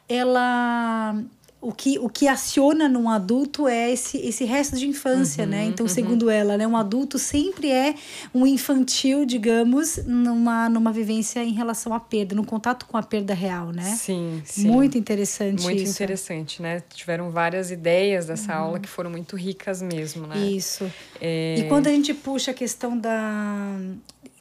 ela 0.09 1.23
o 1.61 1.73
que, 1.73 1.99
o 1.99 2.09
que 2.09 2.29
aciona 2.29 2.89
num 2.89 3.09
adulto 3.09 3.67
é 3.67 3.91
esse, 3.91 4.17
esse 4.19 4.45
resto 4.45 4.77
de 4.77 4.87
infância, 4.87 5.45
né? 5.45 5.59
uhum, 5.59 5.65
né? 5.65 5.69
Então, 5.69 5.87
uhum. 5.87 5.93
segundo 5.93 6.31
ela, 6.31 6.57
né, 6.57 6.67
um 6.67 6.77
adulto 6.77 7.19
sempre 7.19 7.71
é 7.71 7.95
um 8.33 8.47
infantil, 8.47 9.25
digamos, 9.25 9.97
numa, 10.07 10.69
numa 10.69 10.93
vivência 10.93 11.43
em 11.43 11.53
relação 11.53 11.93
à 11.93 11.99
perda, 11.99 12.35
no 12.35 12.45
contato 12.45 12.87
com 12.87 12.97
a 12.97 13.03
perda 13.03 13.35
real, 13.35 13.73
né? 13.73 13.83
Sim, 13.83 14.41
sim. 14.45 14.69
Muito 14.69 14.97
interessante 14.97 15.63
muito 15.63 15.83
isso. 15.83 15.93
interessante, 15.93 16.63
né? 16.63 16.83
Tiveram 16.95 17.31
várias 17.31 17.71
ideias 17.71 18.27
dessa 18.27 18.55
uhum. 18.55 18.65
aula 18.65 18.81
que 18.81 18.89
foram 18.89 19.11
muito 19.11 19.35
ricas 19.37 19.83
mesmo, 19.83 20.27
né? 20.27 20.39
Isso. 20.39 20.91
É... 21.21 21.57
E 21.59 21.65
quando 21.65 21.89
a 21.89 21.91
gente 21.91 22.15
puxa 22.15 22.53
a 22.53 22.55
questão 22.55 22.97
da 22.97 23.77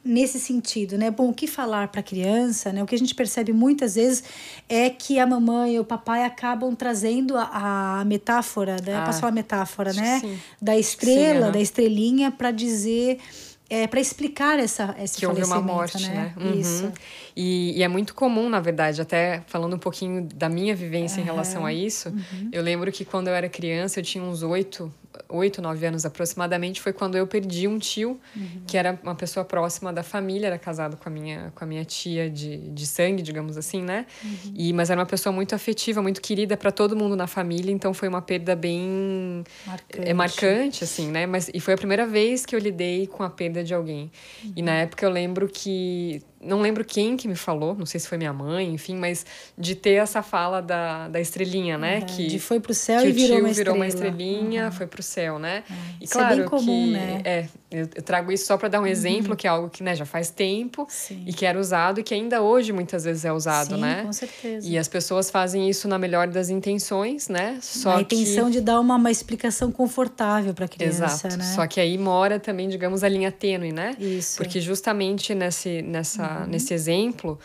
nesse 0.08 0.40
sentido, 0.40 0.96
né? 0.96 1.10
Bom, 1.10 1.28
o 1.28 1.34
que 1.34 1.46
falar 1.46 1.88
para 1.88 2.00
a 2.00 2.02
criança, 2.02 2.72
né? 2.72 2.82
O 2.82 2.86
que 2.86 2.94
a 2.94 2.98
gente 2.98 3.14
percebe 3.14 3.52
muitas 3.52 3.94
vezes 3.94 4.24
é 4.66 4.88
que 4.88 5.18
a 5.18 5.26
mamãe 5.26 5.74
e 5.74 5.78
o 5.80 5.84
papai 5.84 6.24
acabam 6.24 6.74
trazendo 6.74 7.36
a, 7.36 8.00
a 8.00 8.04
metáfora, 8.06 8.76
né? 8.84 8.96
Ah, 8.96 9.04
Posso 9.04 9.20
falar 9.20 9.32
metáfora, 9.32 9.92
né? 9.92 10.20
Sim. 10.20 10.38
Da 10.60 10.78
estrela, 10.78 11.46
sim, 11.46 11.52
da 11.52 11.60
estrelinha 11.60 12.30
para 12.30 12.50
dizer 12.50 13.18
é, 13.70 13.86
para 13.86 14.00
explicar 14.00 14.58
essa, 14.58 14.96
esse 14.98 15.18
que 15.18 15.26
houve 15.26 15.44
uma 15.44 15.60
morte, 15.60 16.08
né? 16.08 16.34
né? 16.34 16.42
Uhum. 16.42 16.58
Isso. 16.58 16.90
E, 17.36 17.78
e, 17.78 17.82
é 17.82 17.88
muito 17.88 18.14
comum, 18.14 18.48
na 18.48 18.60
verdade, 18.60 19.02
até 19.02 19.42
falando 19.46 19.76
um 19.76 19.78
pouquinho 19.78 20.26
da 20.34 20.48
minha 20.48 20.74
vivência 20.74 21.18
uhum. 21.18 21.22
em 21.22 21.26
relação 21.26 21.66
a 21.66 21.72
isso, 21.72 22.08
uhum. 22.08 22.48
eu 22.50 22.62
lembro 22.62 22.90
que 22.90 23.04
quando 23.04 23.28
eu 23.28 23.34
era 23.34 23.48
criança, 23.48 24.00
eu 24.00 24.04
tinha 24.04 24.24
uns 24.24 24.42
oito 24.42 24.90
oito, 25.28 25.60
nove 25.62 25.86
anos 25.86 26.04
aproximadamente, 26.04 26.80
foi 26.80 26.92
quando 26.92 27.16
eu 27.16 27.26
perdi 27.26 27.66
um 27.66 27.78
tio, 27.78 28.20
uhum. 28.36 28.62
que 28.66 28.76
era 28.76 28.98
uma 29.02 29.14
pessoa 29.14 29.44
próxima 29.44 29.92
da 29.92 30.02
família, 30.02 30.48
era 30.48 30.58
casado 30.58 30.96
com 30.96 31.08
a 31.08 31.12
minha, 31.12 31.52
com 31.54 31.64
a 31.64 31.66
minha 31.66 31.84
tia 31.84 32.30
de, 32.30 32.56
de 32.70 32.86
sangue, 32.86 33.22
digamos 33.22 33.56
assim, 33.56 33.82
né? 33.82 34.06
Uhum. 34.22 34.54
E, 34.54 34.72
mas 34.72 34.90
era 34.90 35.00
uma 35.00 35.06
pessoa 35.06 35.32
muito 35.32 35.54
afetiva, 35.54 36.02
muito 36.02 36.20
querida 36.20 36.56
para 36.56 36.70
todo 36.70 36.96
mundo 36.96 37.16
na 37.16 37.26
família, 37.26 37.72
então 37.72 37.92
foi 37.94 38.08
uma 38.08 38.22
perda 38.22 38.54
bem 38.54 39.44
marcante, 39.66 40.08
é, 40.08 40.14
marcante 40.14 40.84
assim, 40.84 41.08
né? 41.08 41.26
Mas, 41.26 41.50
e 41.52 41.60
foi 41.60 41.74
a 41.74 41.76
primeira 41.76 42.06
vez 42.06 42.44
que 42.44 42.54
eu 42.54 42.58
lidei 42.58 43.06
com 43.06 43.22
a 43.22 43.30
perda 43.30 43.62
de 43.64 43.74
alguém. 43.74 44.10
Uhum. 44.44 44.52
E 44.56 44.62
na 44.62 44.74
época 44.74 45.04
eu 45.04 45.10
lembro 45.10 45.48
que 45.48 46.22
não 46.40 46.60
lembro 46.60 46.84
quem 46.84 47.16
que 47.16 47.26
me 47.26 47.34
falou, 47.34 47.74
não 47.74 47.86
sei 47.86 47.98
se 47.98 48.06
foi 48.06 48.16
minha 48.16 48.32
mãe, 48.32 48.72
enfim, 48.72 48.96
mas 48.96 49.26
de 49.56 49.74
ter 49.74 49.94
essa 49.94 50.22
fala 50.22 50.62
da, 50.62 51.08
da 51.08 51.20
estrelinha, 51.20 51.76
né? 51.76 51.98
Uhum, 51.98 52.06
que, 52.06 52.26
de 52.28 52.38
foi 52.38 52.60
pro 52.60 52.72
céu 52.72 53.04
e 53.06 53.12
virou 53.12 53.40
uma, 53.40 53.52
virou 53.52 53.74
uma 53.74 53.86
estrelinha, 53.86 54.66
uhum. 54.66 54.72
foi 54.72 54.86
pro 54.86 55.02
céu, 55.02 55.38
né? 55.38 55.64
Uhum. 55.68 55.76
E 56.00 56.04
isso 56.04 56.12
claro 56.12 56.34
é 56.34 56.36
bem 56.36 56.46
comum, 56.46 56.84
que, 56.84 56.90
né? 56.92 57.20
É, 57.24 57.46
eu, 57.70 57.88
eu 57.94 58.02
trago 58.02 58.32
isso 58.32 58.46
só 58.46 58.56
para 58.56 58.68
dar 58.68 58.80
um 58.80 58.86
exemplo, 58.86 59.36
que 59.36 59.46
é 59.46 59.50
algo 59.50 59.68
que 59.68 59.82
né, 59.82 59.94
já 59.94 60.06
faz 60.06 60.30
tempo 60.30 60.86
Sim. 60.88 61.22
e 61.26 61.32
que 61.32 61.44
era 61.44 61.58
usado 61.58 62.00
e 62.00 62.02
que 62.02 62.14
ainda 62.14 62.40
hoje 62.40 62.72
muitas 62.72 63.04
vezes 63.04 63.24
é 63.24 63.32
usado, 63.32 63.74
Sim, 63.74 63.80
né? 63.80 64.04
com 64.04 64.12
certeza. 64.12 64.66
E 64.66 64.78
as 64.78 64.88
pessoas 64.88 65.30
fazem 65.30 65.68
isso 65.68 65.86
na 65.86 65.98
melhor 65.98 66.28
das 66.28 66.48
intenções, 66.48 67.28
né? 67.28 67.58
Só 67.60 67.96
a 67.96 68.00
intenção 68.00 68.46
que... 68.46 68.52
de 68.52 68.60
dar 68.62 68.80
uma, 68.80 68.96
uma 68.96 69.10
explicação 69.10 69.70
confortável 69.70 70.54
para 70.54 70.64
a 70.64 70.68
criança, 70.68 71.04
Exato. 71.04 71.36
né? 71.36 71.44
Só 71.44 71.66
que 71.66 71.78
aí 71.78 71.98
mora 71.98 72.40
também, 72.40 72.68
digamos, 72.68 73.04
a 73.04 73.08
linha 73.08 73.30
tênue, 73.30 73.70
né? 73.70 73.94
Isso. 73.98 74.38
Porque 74.38 74.60
justamente 74.60 75.34
nesse, 75.34 75.82
nessa, 75.82 76.40
uhum. 76.40 76.46
nesse 76.46 76.72
exemplo 76.72 77.38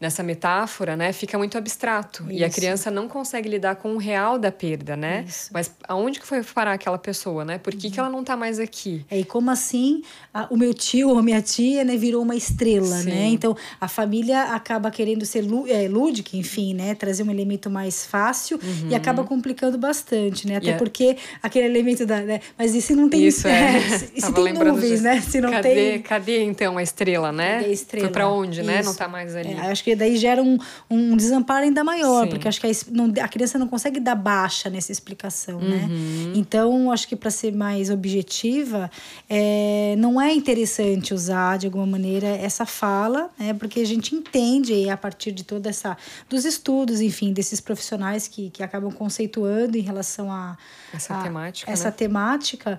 nessa 0.00 0.22
metáfora, 0.22 0.96
né, 0.96 1.12
fica 1.12 1.38
muito 1.38 1.56
abstrato. 1.56 2.24
Isso. 2.24 2.32
E 2.32 2.44
a 2.44 2.50
criança 2.50 2.90
não 2.90 3.08
consegue 3.08 3.48
lidar 3.48 3.76
com 3.76 3.94
o 3.94 3.98
real 3.98 4.38
da 4.38 4.52
perda, 4.52 4.96
né? 4.96 5.24
Isso. 5.26 5.50
Mas 5.52 5.70
aonde 5.88 6.20
que 6.20 6.26
foi 6.26 6.42
parar 6.42 6.72
aquela 6.72 6.98
pessoa, 6.98 7.44
né? 7.44 7.58
Por 7.58 7.74
que, 7.74 7.86
uhum. 7.86 7.92
que 7.92 8.00
ela 8.00 8.10
não 8.10 8.20
está 8.20 8.36
mais 8.36 8.58
aqui? 8.58 9.04
É, 9.10 9.18
e 9.18 9.24
como 9.24 9.50
assim 9.50 10.02
a, 10.32 10.46
o 10.50 10.56
meu 10.56 10.74
tio 10.74 11.10
ou 11.10 11.22
minha 11.22 11.40
tia, 11.40 11.84
né, 11.84 11.96
virou 11.96 12.22
uma 12.22 12.34
estrela, 12.34 12.96
Sim. 12.98 13.10
né? 13.10 13.26
Então 13.28 13.56
a 13.80 13.88
família 13.88 14.42
acaba 14.54 14.90
querendo 14.90 15.24
ser 15.24 15.44
é, 15.68 15.88
lúdica, 15.88 16.36
enfim, 16.36 16.74
né? 16.74 16.94
Trazer 16.94 17.22
um 17.22 17.30
elemento 17.30 17.70
mais 17.70 18.06
fácil 18.06 18.58
uhum. 18.62 18.90
e 18.90 18.94
acaba 18.94 19.24
complicando 19.24 19.78
bastante, 19.78 20.46
né? 20.46 20.56
Até 20.56 20.66
yeah. 20.66 20.78
porque 20.78 21.16
aquele 21.42 21.66
elemento 21.66 22.04
da. 22.04 22.20
Né? 22.20 22.40
Mas 22.58 22.74
e 22.74 22.82
se 22.82 22.94
não 22.94 23.08
tem. 23.08 23.26
Isso, 23.26 23.46
é. 23.48 23.80
se, 23.80 24.20
se 24.20 24.32
tem 24.32 24.52
nuvens, 24.52 25.02
né? 25.02 25.20
Se 25.20 25.40
não 25.40 25.50
cadê, 25.50 25.74
tem. 25.74 26.02
Cadê 26.02 26.42
então 26.42 26.76
a 26.76 26.82
estrela, 26.82 27.32
né? 27.32 27.58
Cadê 27.58 27.64
a 27.66 27.72
estrela? 27.72 28.06
Foi 28.06 28.12
para 28.12 28.28
onde, 28.28 28.62
né? 28.62 28.82
Não 28.82 28.92
está 28.92 29.08
mais 29.08 29.34
ali. 29.34 29.52
É, 29.52 29.70
acho 29.70 29.82
que 29.86 29.94
daí 29.94 30.16
gera 30.16 30.42
um, 30.42 30.58
um 30.90 31.16
desamparo 31.16 31.62
ainda 31.62 31.84
maior, 31.84 32.24
Sim. 32.24 32.30
porque 32.30 32.48
acho 32.48 32.60
que 32.60 32.66
a, 32.66 32.70
não, 32.90 33.12
a 33.22 33.28
criança 33.28 33.56
não 33.56 33.68
consegue 33.68 34.00
dar 34.00 34.16
baixa 34.16 34.68
nessa 34.68 34.90
explicação, 34.90 35.60
né? 35.60 35.86
uhum. 35.88 36.32
né? 36.32 36.32
Então, 36.34 36.90
acho 36.90 37.06
que 37.06 37.14
para 37.14 37.30
ser 37.30 37.54
mais 37.54 37.88
objetiva, 37.88 38.90
é, 39.30 39.94
não 39.96 40.20
é 40.20 40.34
interessante 40.34 41.14
usar 41.14 41.58
de 41.58 41.66
alguma 41.66 41.86
maneira 41.86 42.26
essa 42.26 42.66
fala, 42.66 43.30
né? 43.38 43.54
Porque 43.54 43.78
a 43.78 43.86
gente 43.86 44.12
entende 44.12 44.90
a 44.90 44.96
partir 44.96 45.30
de 45.30 45.44
toda 45.44 45.68
essa 45.68 45.96
dos 46.28 46.44
estudos, 46.44 47.00
enfim, 47.00 47.32
desses 47.32 47.60
profissionais 47.60 48.26
que, 48.26 48.50
que 48.50 48.64
acabam 48.64 48.90
conceituando 48.90 49.78
em 49.78 49.82
relação 49.82 50.32
a 50.32 50.58
essa 50.92 51.14
a, 51.14 51.22
temática, 51.22 51.70
essa 51.70 51.90
né? 51.90 51.90
temática 51.92 52.76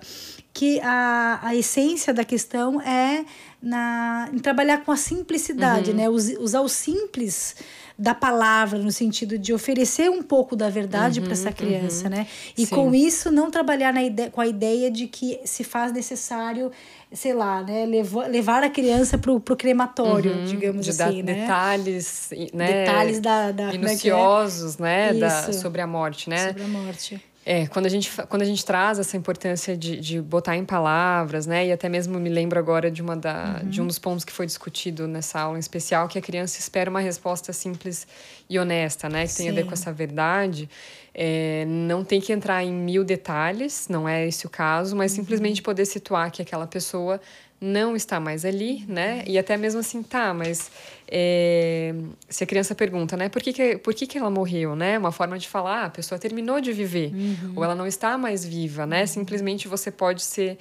que 0.52 0.80
a, 0.80 1.38
a 1.40 1.54
essência 1.54 2.12
da 2.12 2.24
questão 2.24 2.80
é 2.80 3.24
na, 3.60 4.28
em 4.32 4.38
trabalhar 4.38 4.84
com 4.84 4.92
a 4.92 4.96
simplicidade, 4.96 5.90
uhum. 5.90 5.96
né? 5.96 6.08
usar 6.08 6.60
o 6.60 6.68
simples 6.68 7.56
da 7.98 8.14
palavra 8.14 8.78
no 8.78 8.92
sentido 8.92 9.36
de 9.36 9.52
oferecer 9.52 10.08
um 10.08 10.22
pouco 10.22 10.54
da 10.54 10.70
verdade 10.70 11.18
uhum, 11.18 11.24
para 11.24 11.32
essa 11.32 11.50
criança, 11.50 12.04
uhum. 12.04 12.10
né? 12.10 12.26
E 12.56 12.64
Sim. 12.64 12.74
com 12.74 12.94
isso 12.94 13.28
não 13.28 13.50
trabalhar 13.50 13.92
na 13.92 14.04
ideia, 14.04 14.30
com 14.30 14.40
a 14.40 14.46
ideia 14.46 14.88
de 14.88 15.08
que 15.08 15.40
se 15.44 15.64
faz 15.64 15.92
necessário, 15.92 16.70
sei 17.12 17.34
lá, 17.34 17.60
né, 17.64 17.84
levar, 17.86 18.28
levar 18.28 18.62
a 18.62 18.70
criança 18.70 19.18
pro, 19.18 19.40
pro 19.40 19.56
crematório, 19.56 20.30
uhum, 20.32 20.44
digamos 20.44 20.84
de 20.84 20.90
assim, 20.90 21.24
né? 21.24 21.34
Detalhes, 21.34 22.30
né? 22.54 22.84
Detalhes 22.84 23.20
da, 23.20 23.50
da 23.50 23.64
é 23.64 23.74
é? 23.74 23.78
minuciosos, 23.78 24.78
é 24.78 24.82
né, 24.82 25.14
da, 25.14 25.52
sobre 25.52 25.80
a 25.80 25.86
morte, 25.86 26.30
né? 26.30 26.46
Sobre 26.46 26.62
a 26.62 26.68
morte. 26.68 27.20
É, 27.50 27.66
quando 27.66 27.86
a 27.86 27.88
gente, 27.88 28.12
quando 28.28 28.42
a 28.42 28.44
gente 28.44 28.62
traz 28.62 28.98
essa 28.98 29.16
importância 29.16 29.74
de, 29.74 29.98
de 29.98 30.20
botar 30.20 30.54
em 30.54 30.66
palavras, 30.66 31.46
né? 31.46 31.68
E 31.68 31.72
até 31.72 31.88
mesmo 31.88 32.20
me 32.20 32.28
lembro 32.28 32.58
agora 32.58 32.90
de, 32.90 33.00
uma 33.00 33.16
da, 33.16 33.62
uhum. 33.62 33.70
de 33.70 33.80
um 33.80 33.86
dos 33.86 33.98
pontos 33.98 34.22
que 34.22 34.30
foi 34.30 34.44
discutido 34.44 35.08
nessa 35.08 35.40
aula 35.40 35.56
em 35.56 35.60
especial, 35.60 36.06
que 36.08 36.18
a 36.18 36.20
criança 36.20 36.60
espera 36.60 36.90
uma 36.90 37.00
resposta 37.00 37.50
simples 37.54 38.06
e 38.50 38.58
honesta, 38.58 39.08
né? 39.08 39.22
Que 39.22 39.32
Sim. 39.32 39.44
tem 39.44 39.48
a 39.48 39.54
ver 39.54 39.64
com 39.64 39.72
essa 39.72 39.90
verdade. 39.90 40.68
É, 41.14 41.64
não 41.66 42.04
tem 42.04 42.20
que 42.20 42.34
entrar 42.34 42.62
em 42.62 42.70
mil 42.70 43.02
detalhes, 43.02 43.88
não 43.88 44.06
é 44.06 44.28
esse 44.28 44.44
o 44.44 44.50
caso, 44.50 44.94
mas 44.94 45.12
uhum. 45.12 45.24
simplesmente 45.24 45.62
poder 45.62 45.86
situar 45.86 46.30
que 46.30 46.42
aquela 46.42 46.66
pessoa 46.66 47.18
não 47.60 47.96
está 47.96 48.20
mais 48.20 48.44
ali, 48.44 48.84
né? 48.86 49.24
E 49.26 49.38
até 49.38 49.56
mesmo 49.56 49.80
assim, 49.80 50.02
tá, 50.02 50.32
mas 50.32 50.70
é, 51.08 51.92
se 52.28 52.44
a 52.44 52.46
criança 52.46 52.74
pergunta, 52.74 53.16
né, 53.16 53.28
por 53.28 53.42
que, 53.42 53.52
que, 53.52 53.78
por 53.78 53.94
que, 53.94 54.06
que 54.06 54.18
ela 54.18 54.30
morreu, 54.30 54.76
né? 54.76 54.98
Uma 54.98 55.10
forma 55.10 55.38
de 55.38 55.48
falar, 55.48 55.82
ah, 55.82 55.84
a 55.86 55.90
pessoa 55.90 56.18
terminou 56.18 56.60
de 56.60 56.72
viver, 56.72 57.12
uhum. 57.12 57.54
ou 57.56 57.64
ela 57.64 57.74
não 57.74 57.86
está 57.86 58.16
mais 58.16 58.44
viva, 58.44 58.86
né? 58.86 59.00
Uhum. 59.00 59.06
Simplesmente 59.06 59.66
você 59.66 59.90
pode 59.90 60.22
ser 60.22 60.58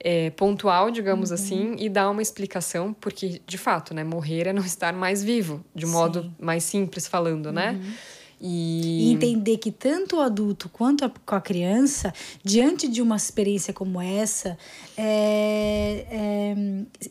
é, 0.00 0.30
pontual, 0.30 0.90
digamos 0.90 1.30
uhum. 1.30 1.34
assim, 1.34 1.76
e 1.78 1.88
dar 1.88 2.10
uma 2.10 2.22
explicação, 2.22 2.92
porque, 2.92 3.40
de 3.46 3.58
fato, 3.58 3.94
né, 3.94 4.02
morrer 4.02 4.48
é 4.48 4.52
não 4.52 4.64
estar 4.64 4.92
mais 4.92 5.22
vivo, 5.22 5.64
de 5.74 5.84
um 5.84 5.88
Sim. 5.88 5.94
modo 5.94 6.34
mais 6.40 6.64
simples 6.64 7.06
falando, 7.06 7.52
né? 7.52 7.72
Uhum. 7.72 7.92
E... 8.40 9.10
e... 9.10 9.12
entender 9.12 9.58
que 9.58 9.70
tanto 9.70 10.16
o 10.16 10.20
adulto 10.20 10.68
quanto 10.68 11.04
a, 11.04 11.12
com 11.26 11.34
a 11.34 11.40
criança, 11.40 12.12
diante 12.42 12.88
de 12.88 13.02
uma 13.02 13.16
experiência 13.16 13.72
como 13.72 14.00
essa, 14.00 14.56
é, 14.96 16.06
é, 16.10 16.54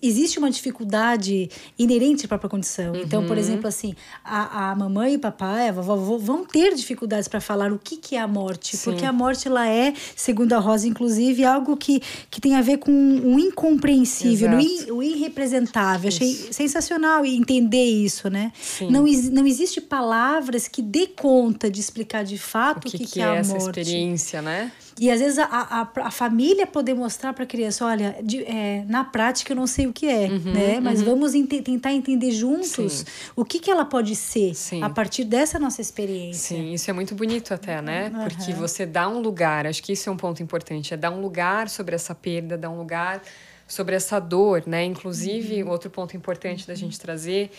existe 0.02 0.40
uma 0.40 0.50
dificuldade 0.50 1.50
inerente 1.78 2.26
à 2.26 2.28
própria 2.28 2.50
condição. 2.50 2.94
Uhum. 2.94 3.02
Então, 3.02 3.26
por 3.26 3.34
uhum. 3.34 3.44
exemplo, 3.44 3.68
assim, 3.68 3.96
a, 4.24 4.72
a 4.72 4.76
mamãe 4.76 5.14
e 5.14 5.16
o 5.18 5.20
papai, 5.20 5.70
a 5.70 5.72
vovó, 5.72 6.18
vão 6.18 6.46
ter 6.46 6.74
dificuldades 6.74 7.28
para 7.28 7.40
falar 7.40 7.72
o 7.72 7.80
que, 7.80 7.98
que 7.98 8.16
é 8.16 8.20
a 8.20 8.28
morte, 8.28 8.76
Sim. 8.76 8.92
porque 8.92 9.06
a 9.06 9.14
morte 9.14 9.48
ela 9.48 9.68
é, 9.68 9.94
segundo 10.16 10.54
a 10.54 10.60
Rosa, 10.60 10.88
inclusive, 10.88 11.44
algo 11.46 11.78
que, 11.78 12.02
que 12.30 12.42
tem 12.42 12.56
a 12.56 12.62
ver 12.62 12.78
com 12.78 12.92
o 12.92 13.34
um 13.34 13.40
incompreensível, 13.40 14.50
o, 14.90 14.98
o 14.98 15.04
irrepresentável. 15.04 16.10
Isso. 16.10 16.24
Achei 16.24 16.54
sensacional 16.54 17.26
entender 17.26 17.86
isso, 17.86 18.30
né? 18.30 18.52
Não, 18.90 19.06
não 19.32 19.46
existe 19.46 19.82
palavras 19.82 20.68
que 20.68 20.82
dê 20.82 21.08
conta 21.20 21.70
de 21.70 21.82
explicar 21.82 22.24
de 22.24 22.38
fato 22.38 22.88
o 22.88 22.92
que, 22.92 22.98
que, 22.98 23.06
que, 23.06 23.12
que 23.14 23.20
é, 23.20 23.24
é 23.24 23.28
a 23.28 23.36
essa 23.36 23.54
morte. 23.54 23.82
experiência, 23.82 24.42
né? 24.42 24.72
E 24.98 25.12
às 25.12 25.20
vezes 25.20 25.38
a, 25.38 25.46
a, 25.46 26.08
a 26.08 26.12
família 26.12 26.66
poder 26.66 26.94
mostrar 26.94 27.34
para 27.34 27.44
a 27.44 27.48
criança, 27.48 27.86
olha, 27.86 28.16
de, 28.24 28.42
é, 28.46 28.86
na 28.88 29.04
prática 29.04 29.52
eu 29.52 29.56
não 29.56 29.68
sei 29.68 29.86
o 29.86 29.92
que 29.92 30.08
é, 30.08 30.28
uhum, 30.28 30.54
né? 30.54 30.80
Mas 30.80 31.00
uhum. 31.00 31.08
vamos 31.08 31.36
ente 31.36 31.62
tentar 31.62 31.92
entender 31.92 32.32
juntos 32.32 32.94
Sim. 32.94 33.06
o 33.36 33.44
que, 33.44 33.60
que 33.60 33.70
ela 33.70 33.84
pode 33.84 34.16
ser 34.16 34.56
Sim. 34.56 34.82
a 34.82 34.90
partir 34.90 35.26
dessa 35.26 35.60
nossa 35.60 35.82
experiência. 35.82 36.56
Sim, 36.56 36.74
isso 36.74 36.90
é 36.90 36.94
muito 36.94 37.14
bonito 37.14 37.54
até, 37.54 37.82
né? 37.82 38.14
Uhum. 38.16 38.24
Porque 38.24 38.54
você 38.54 38.86
dá 38.86 39.10
um 39.10 39.20
lugar, 39.20 39.68
acho 39.68 39.84
que 39.84 39.92
isso 39.92 40.10
é 40.10 40.12
um 40.12 40.18
ponto 40.18 40.42
importante, 40.42 40.94
é 40.94 40.98
dar 40.98 41.12
um 41.12 41.20
lugar 41.20 41.68
sobre 41.68 41.96
essa 41.96 42.16
perda, 42.16 42.58
dar 42.58 42.70
um 42.70 42.78
lugar 42.78 43.22
sobre 43.68 43.94
essa 43.94 44.20
dor, 44.20 44.64
né? 44.66 44.86
Inclusive, 44.86 45.64
uhum. 45.64 45.70
outro 45.70 45.90
ponto 45.90 46.16
importante 46.16 46.66
da 46.66 46.76
gente 46.76 46.98
trazer 46.98 47.52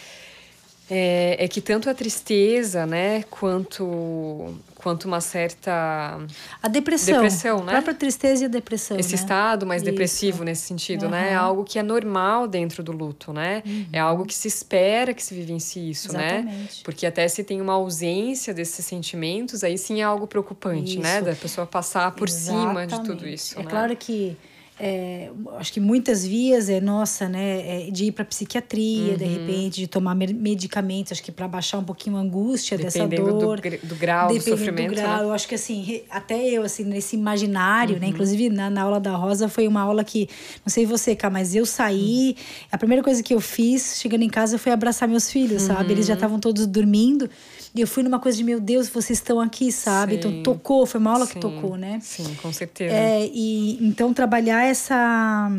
É, 0.90 1.36
é 1.44 1.46
que 1.48 1.60
tanto 1.60 1.88
a 1.88 1.94
tristeza, 1.94 2.84
né, 2.84 3.22
quanto 3.30 4.54
quanto 4.74 5.04
uma 5.04 5.20
certa 5.20 6.18
a 6.62 6.66
depressão, 6.68 7.16
depressão 7.16 7.58
né? 7.62 7.72
a 7.72 7.74
própria 7.76 7.92
tristeza 7.94 8.44
e 8.44 8.46
a 8.46 8.48
depressão, 8.48 8.98
esse 8.98 9.10
né? 9.10 9.14
estado 9.14 9.66
mais 9.66 9.82
Isso. 9.82 9.90
depressivo 9.90 10.42
nesse 10.42 10.62
sentido, 10.62 11.04
Uhum. 11.04 11.10
né? 11.10 11.32
É 11.32 11.34
algo 11.34 11.64
que 11.64 11.78
é 11.78 11.82
normal 11.82 12.48
dentro 12.48 12.82
do 12.82 12.90
luto, 12.90 13.30
né? 13.30 13.62
É 13.92 13.98
algo 14.00 14.24
que 14.24 14.34
se 14.34 14.48
espera 14.48 15.12
que 15.12 15.22
se 15.22 15.34
vivencie 15.34 15.90
isso, 15.90 16.10
né? 16.14 16.38
Exatamente. 16.40 16.82
Porque 16.82 17.04
até 17.04 17.28
se 17.28 17.44
tem 17.44 17.60
uma 17.60 17.74
ausência 17.74 18.54
desses 18.54 18.84
sentimentos, 18.86 19.62
aí 19.62 19.76
sim 19.76 20.00
é 20.00 20.04
algo 20.04 20.26
preocupante, 20.26 20.98
né? 20.98 21.16
Isso. 21.16 21.24
Da 21.26 21.34
pessoa 21.34 21.66
passar 21.66 22.10
por 22.12 22.30
cima 22.30 22.86
de 22.86 22.94
tudo 23.00 23.10
Exatamente. 23.26 23.34
isso, 23.34 23.58
É 23.60 23.62
né? 23.62 23.68
claro 23.70 23.94
que 23.96 24.34
é, 24.80 25.30
acho 25.58 25.72
que 25.72 25.78
muitas 25.80 26.26
vias 26.26 26.68
é 26.70 26.80
nossa, 26.80 27.28
né, 27.28 27.86
é 27.86 27.90
de 27.90 28.06
ir 28.06 28.12
para 28.12 28.24
psiquiatria, 28.24 29.12
Uhum. 29.12 29.18
de 29.18 29.24
repente, 29.26 29.80
de 29.80 29.86
tomar 29.86 30.14
me- 30.14 30.32
medicamentos, 30.32 31.12
acho 31.12 31.22
que 31.22 31.30
para 31.30 31.46
baixar 31.46 31.78
um 31.78 31.84
pouquinho 31.84 32.16
a 32.16 32.20
angústia 32.20 32.78
dessa 32.78 33.06
Dependendo 33.06 33.38
dor. 33.38 33.60
do, 33.60 33.86
do 33.88 33.94
grau 33.96 34.28
do 34.32 34.40
sofrimento, 34.40 34.88
do 34.94 34.94
grau, 34.96 35.18
né? 35.18 35.24
eu 35.24 35.32
acho 35.32 35.46
que 35.46 35.54
assim, 35.54 36.02
até 36.10 36.48
eu, 36.48 36.62
assim, 36.62 36.84
nesse 36.84 37.14
imaginário, 37.16 37.94
Uhum. 37.96 38.00
né? 38.00 38.06
Inclusive 38.08 38.48
na, 38.48 38.70
na 38.70 38.82
aula 38.82 38.98
da 38.98 39.14
Rosa 39.16 39.48
foi 39.48 39.68
uma 39.68 39.82
aula 39.82 40.02
que, 40.02 40.28
não 40.64 40.70
sei 40.70 40.86
você, 40.86 41.14
Cá, 41.14 41.28
mas 41.28 41.54
eu 41.54 41.66
saí, 41.66 42.34
Uhum. 42.38 42.44
a 42.72 42.78
primeira 42.78 43.02
coisa 43.02 43.22
que 43.22 43.34
eu 43.34 43.40
fiz, 43.40 43.98
chegando 44.00 44.22
em 44.22 44.28
casa, 44.30 44.56
foi 44.58 44.72
abraçar 44.72 45.06
meus 45.08 45.30
filhos, 45.30 45.62
sabe? 45.62 45.92
Eles 45.92 46.06
já 46.06 46.12
Uhum. 46.12 46.16
estavam 46.16 46.38
todos 46.40 46.66
dormindo. 46.66 47.28
E 47.74 47.80
eu 47.80 47.86
fui 47.86 48.02
numa 48.02 48.18
coisa 48.18 48.36
de, 48.38 48.42
meu 48.44 48.58
Deus, 48.58 48.88
vocês 48.88 49.18
estão 49.18 49.40
aqui, 49.40 49.70
sabe? 49.70 50.16
Então 50.16 50.30
Sim. 50.32 50.42
tocou, 50.42 50.86
foi 50.86 50.98
uma 51.00 51.12
aula 51.12 51.26
que 51.26 51.34
Sim, 51.34 51.40
tocou, 51.40 51.76
né? 51.76 51.98
Sim, 52.02 52.34
com 52.42 52.50
certeza. 52.52 52.94
É, 52.94 53.26
e 53.32 53.78
então 53.84 54.12
trabalhar 54.14 54.64
essa 54.70 55.50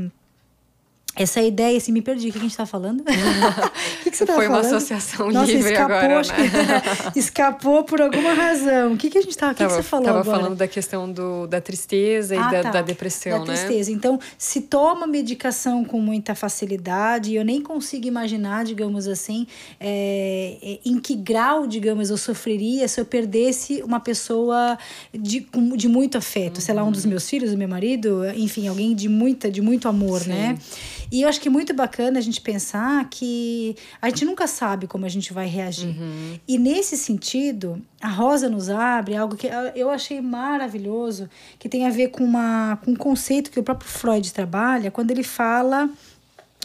essa 1.21 1.41
ideia, 1.41 1.77
assim, 1.77 1.91
me 1.91 2.01
perdi. 2.01 2.29
O 2.29 2.31
que 2.31 2.37
a 2.39 2.41
gente 2.41 2.55
tá 2.55 2.65
falando? 2.65 3.03
O 4.01 4.03
que, 4.03 4.11
que 4.11 4.17
você 4.17 4.25
tava 4.25 4.39
Foi 4.39 4.47
uma 4.47 4.57
falando? 4.57 4.75
associação 4.75 5.31
Nossa, 5.31 5.51
livre 5.51 5.71
escapou, 5.71 5.95
agora, 5.95 6.19
acho 6.19 6.31
né? 6.33 6.81
que 7.13 7.19
escapou 7.19 7.83
por 7.83 8.01
alguma 8.01 8.33
razão. 8.33 8.93
O 8.93 8.97
que, 8.97 9.09
que 9.09 9.17
a 9.17 9.21
gente 9.21 9.37
tava, 9.37 9.51
o 9.51 9.55
que, 9.55 9.63
que 9.63 9.69
Tava, 9.69 9.81
você 9.81 9.87
falou 9.87 10.05
tava 10.05 10.19
agora? 10.21 10.37
falando 10.39 10.55
da 10.57 10.67
questão 10.67 11.11
do, 11.11 11.45
da 11.47 11.61
tristeza 11.61 12.35
e 12.35 12.37
Ah, 12.37 12.49
da, 12.51 12.63
tá. 12.63 12.71
da 12.71 12.81
depressão, 12.81 13.31
da 13.31 13.39
né? 13.39 13.53
tristeza. 13.53 13.91
Então, 13.91 14.19
se 14.37 14.61
toma 14.61 15.05
medicação 15.05 15.85
com 15.85 15.99
muita 16.01 16.33
facilidade, 16.33 17.35
eu 17.35 17.45
nem 17.45 17.61
consigo 17.61 18.07
imaginar, 18.07 18.65
digamos 18.65 19.07
assim, 19.07 19.45
é, 19.79 20.57
é, 20.61 20.79
em 20.83 20.99
que 20.99 21.15
grau, 21.15 21.67
digamos, 21.67 22.09
eu 22.09 22.17
sofreria 22.17 22.87
se 22.87 22.99
eu 22.99 23.05
perdesse 23.05 23.81
uma 23.83 23.99
pessoa 23.99 24.77
de, 25.13 25.45
de 25.75 25.87
muito 25.87 26.17
afeto, 26.17 26.59
sei 26.61 26.73
lá, 26.73 26.83
um 26.83 26.91
dos 26.91 27.05
meus 27.05 27.29
filhos, 27.29 27.53
o 27.53 27.57
meu 27.57 27.67
marido, 27.69 28.23
enfim, 28.35 28.67
alguém 28.67 28.95
de 28.95 29.07
muita, 29.07 29.49
de 29.51 29.61
muito 29.61 29.87
amor, 29.87 30.21
Sim. 30.21 30.29
né? 30.29 30.57
E 31.11 31.23
eu 31.23 31.29
acho 31.29 31.41
que 31.41 31.49
é 31.49 31.51
muito 31.51 31.73
bacana 31.73 32.19
a 32.19 32.21
gente 32.21 32.39
pensar 32.39 33.07
que 33.09 33.75
a 34.01 34.07
gente 34.07 34.23
nunca 34.23 34.47
sabe 34.47 34.87
como 34.87 35.05
a 35.05 35.09
gente 35.09 35.33
vai 35.33 35.45
reagir. 35.45 35.89
Uhum. 35.89 36.39
E 36.47 36.57
nesse 36.57 36.95
sentido, 36.95 37.81
a 38.01 38.07
Rosa 38.07 38.47
nos 38.47 38.69
abre 38.69 39.15
algo 39.15 39.35
que 39.35 39.49
eu 39.75 39.89
achei 39.89 40.21
maravilhoso, 40.21 41.29
que 41.59 41.67
tem 41.67 41.85
a 41.85 41.89
ver 41.89 42.09
com, 42.09 42.23
uma, 42.23 42.79
com 42.85 42.91
um 42.91 42.95
conceito 42.95 43.51
que 43.51 43.59
o 43.59 43.63
próprio 43.63 43.89
Freud 43.89 44.31
trabalha, 44.31 44.89
quando 44.89 45.11
ele 45.11 45.23
fala 45.23 45.89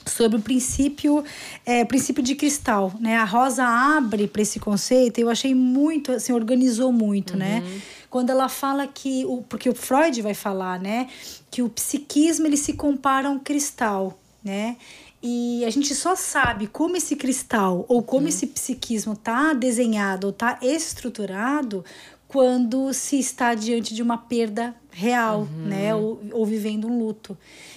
sobre 0.07 0.39
o 0.39 0.41
princípio 0.41 1.25
é, 1.65 1.85
princípio 1.85 2.23
de 2.23 2.37
cristal, 2.37 2.93
né? 3.01 3.17
A 3.17 3.25
Rosa 3.25 3.65
abre 3.65 4.29
para 4.29 4.43
esse 4.43 4.61
conceito. 4.61 5.19
e 5.19 5.23
Eu 5.23 5.29
achei 5.29 5.55
muito, 5.55 6.13
assim, 6.13 6.33
organizou 6.33 6.93
muito, 6.93 7.37
né? 7.37 7.65
Quando 8.09 8.31
ela 8.31 8.49
fala 8.49 8.87
que 8.87 9.25
o 9.27 9.43
porque 9.43 9.69
o 9.69 9.75
Freud 9.75 10.23
vai 10.23 10.33
falar, 10.33 10.79
né, 10.79 11.09
que 11.51 11.61
o 11.61 11.69
psiquismo 11.69 12.47
ele 12.47 12.57
se 12.57 12.73
compara 12.73 13.29
a 13.29 13.31
um 13.31 13.39
cristal, 13.39 14.17
né? 14.47 14.77
E 15.21 15.65
a 15.65 15.71
gente 15.71 15.93
só 15.93 16.15
sabe 16.15 16.69
como 16.69 16.97
esse 16.97 17.17
cristal 17.17 17.85
ou 17.89 18.01
como 18.01 18.29
esse 18.29 18.47
psiquismo 18.47 19.15
está 19.15 19.53
desenhado 19.53 20.29
ou 20.29 20.31
está 20.31 20.57
estruturado 20.63 21.85
quando 22.29 22.93
se 22.93 23.19
está 23.19 23.55
diante 23.55 23.93
de 23.93 24.03
uma 24.03 24.17
perda 24.17 24.75
real, 24.97 25.47
né? 25.67 25.95
Ou, 25.95 26.19
ou 26.33 26.47
vivendo 26.47 26.89
um 26.89 26.99
luto. 26.99 27.37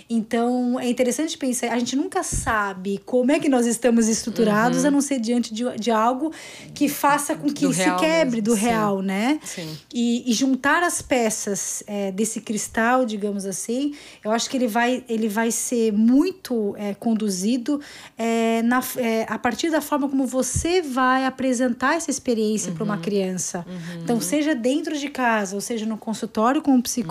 Então, 0.09 0.79
é 0.79 0.89
interessante 0.89 1.38
pensar, 1.38 1.71
a 1.71 1.77
gente 1.77 1.95
nunca 1.95 2.23
sabe 2.23 2.99
como 3.05 3.31
é 3.31 3.39
que 3.39 3.49
nós 3.49 3.67
estamos 3.67 4.07
estruturados, 4.07 4.85
a 4.85 4.89
não 4.89 5.01
ser 5.01 5.19
diante 5.19 5.53
de, 5.53 5.65
de 5.77 5.91
algo 5.91 6.31
que 6.73 6.88
faça 6.88 7.35
com 7.35 7.47
que 7.47 7.67
Do 7.67 7.73
se 7.73 7.83
quebre 7.97 8.38
mesmo, 8.38 8.41
do 8.41 8.55
sim. 8.55 8.61
real, 8.61 9.01
né? 9.01 9.38
Sim. 9.43 9.77
E, 9.93 10.31
e 10.31 10.33
juntar 10.33 10.81
as 10.81 11.01
peças 11.01 11.83
é, 11.85 12.11
desse 12.11 12.39
cristal, 12.39 13.05
digamos 13.05 13.45
assim, 13.45 13.93
eu 14.23 14.31
acho 14.31 14.49
que 14.49 14.55
ele 14.55 14.67
vai, 14.67 15.03
ele 15.07 15.27
vai 15.27 15.51
ser 15.51 15.91
muito 15.91 16.73
é, 16.77 16.93
conduzido 16.95 17.81
é, 18.17 18.63
na, 18.63 18.81
é, 18.97 19.25
a 19.29 19.38
partir 19.38 19.69
da 19.69 19.81
forma 19.81 20.07
como 20.07 20.25
você 20.25 20.81
vai 20.81 21.25
apresentar 21.25 21.97
essa 21.97 22.09
experiência 22.09 22.71
para 22.71 22.83
uma 22.83 22.97
criança. 22.97 23.65
Então, 24.01 24.19
seja 24.21 24.55
dentro 24.55 24.97
de 24.97 25.09
casa, 25.09 25.53
ou 25.53 25.61
seja 25.61 25.85
no 25.85 25.97
consultório 25.97 26.61
com 26.61 26.71
um 26.71 26.81
psicólogo. 26.81 27.08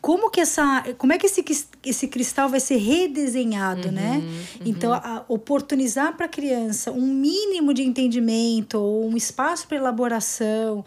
Como 0.00 0.30
que 0.30 0.40
essa, 0.40 0.82
como 0.96 1.12
é 1.12 1.18
que 1.18 1.26
esse, 1.26 1.44
esse 1.84 2.08
cristal 2.08 2.48
vai 2.48 2.60
ser 2.60 2.76
redesenhado, 2.76 3.92
né? 3.92 4.22
Então, 4.64 4.94
a- 4.94 5.24
oportunizar 5.28 6.16
para 6.16 6.24
a 6.26 6.28
criança 6.28 6.90
um 6.90 7.06
mínimo 7.06 7.74
de 7.74 7.82
entendimento 7.82 8.78
ou 8.78 9.06
um 9.10 9.16
espaço 9.16 9.68
para 9.68 9.76
elaboração, 9.76 10.82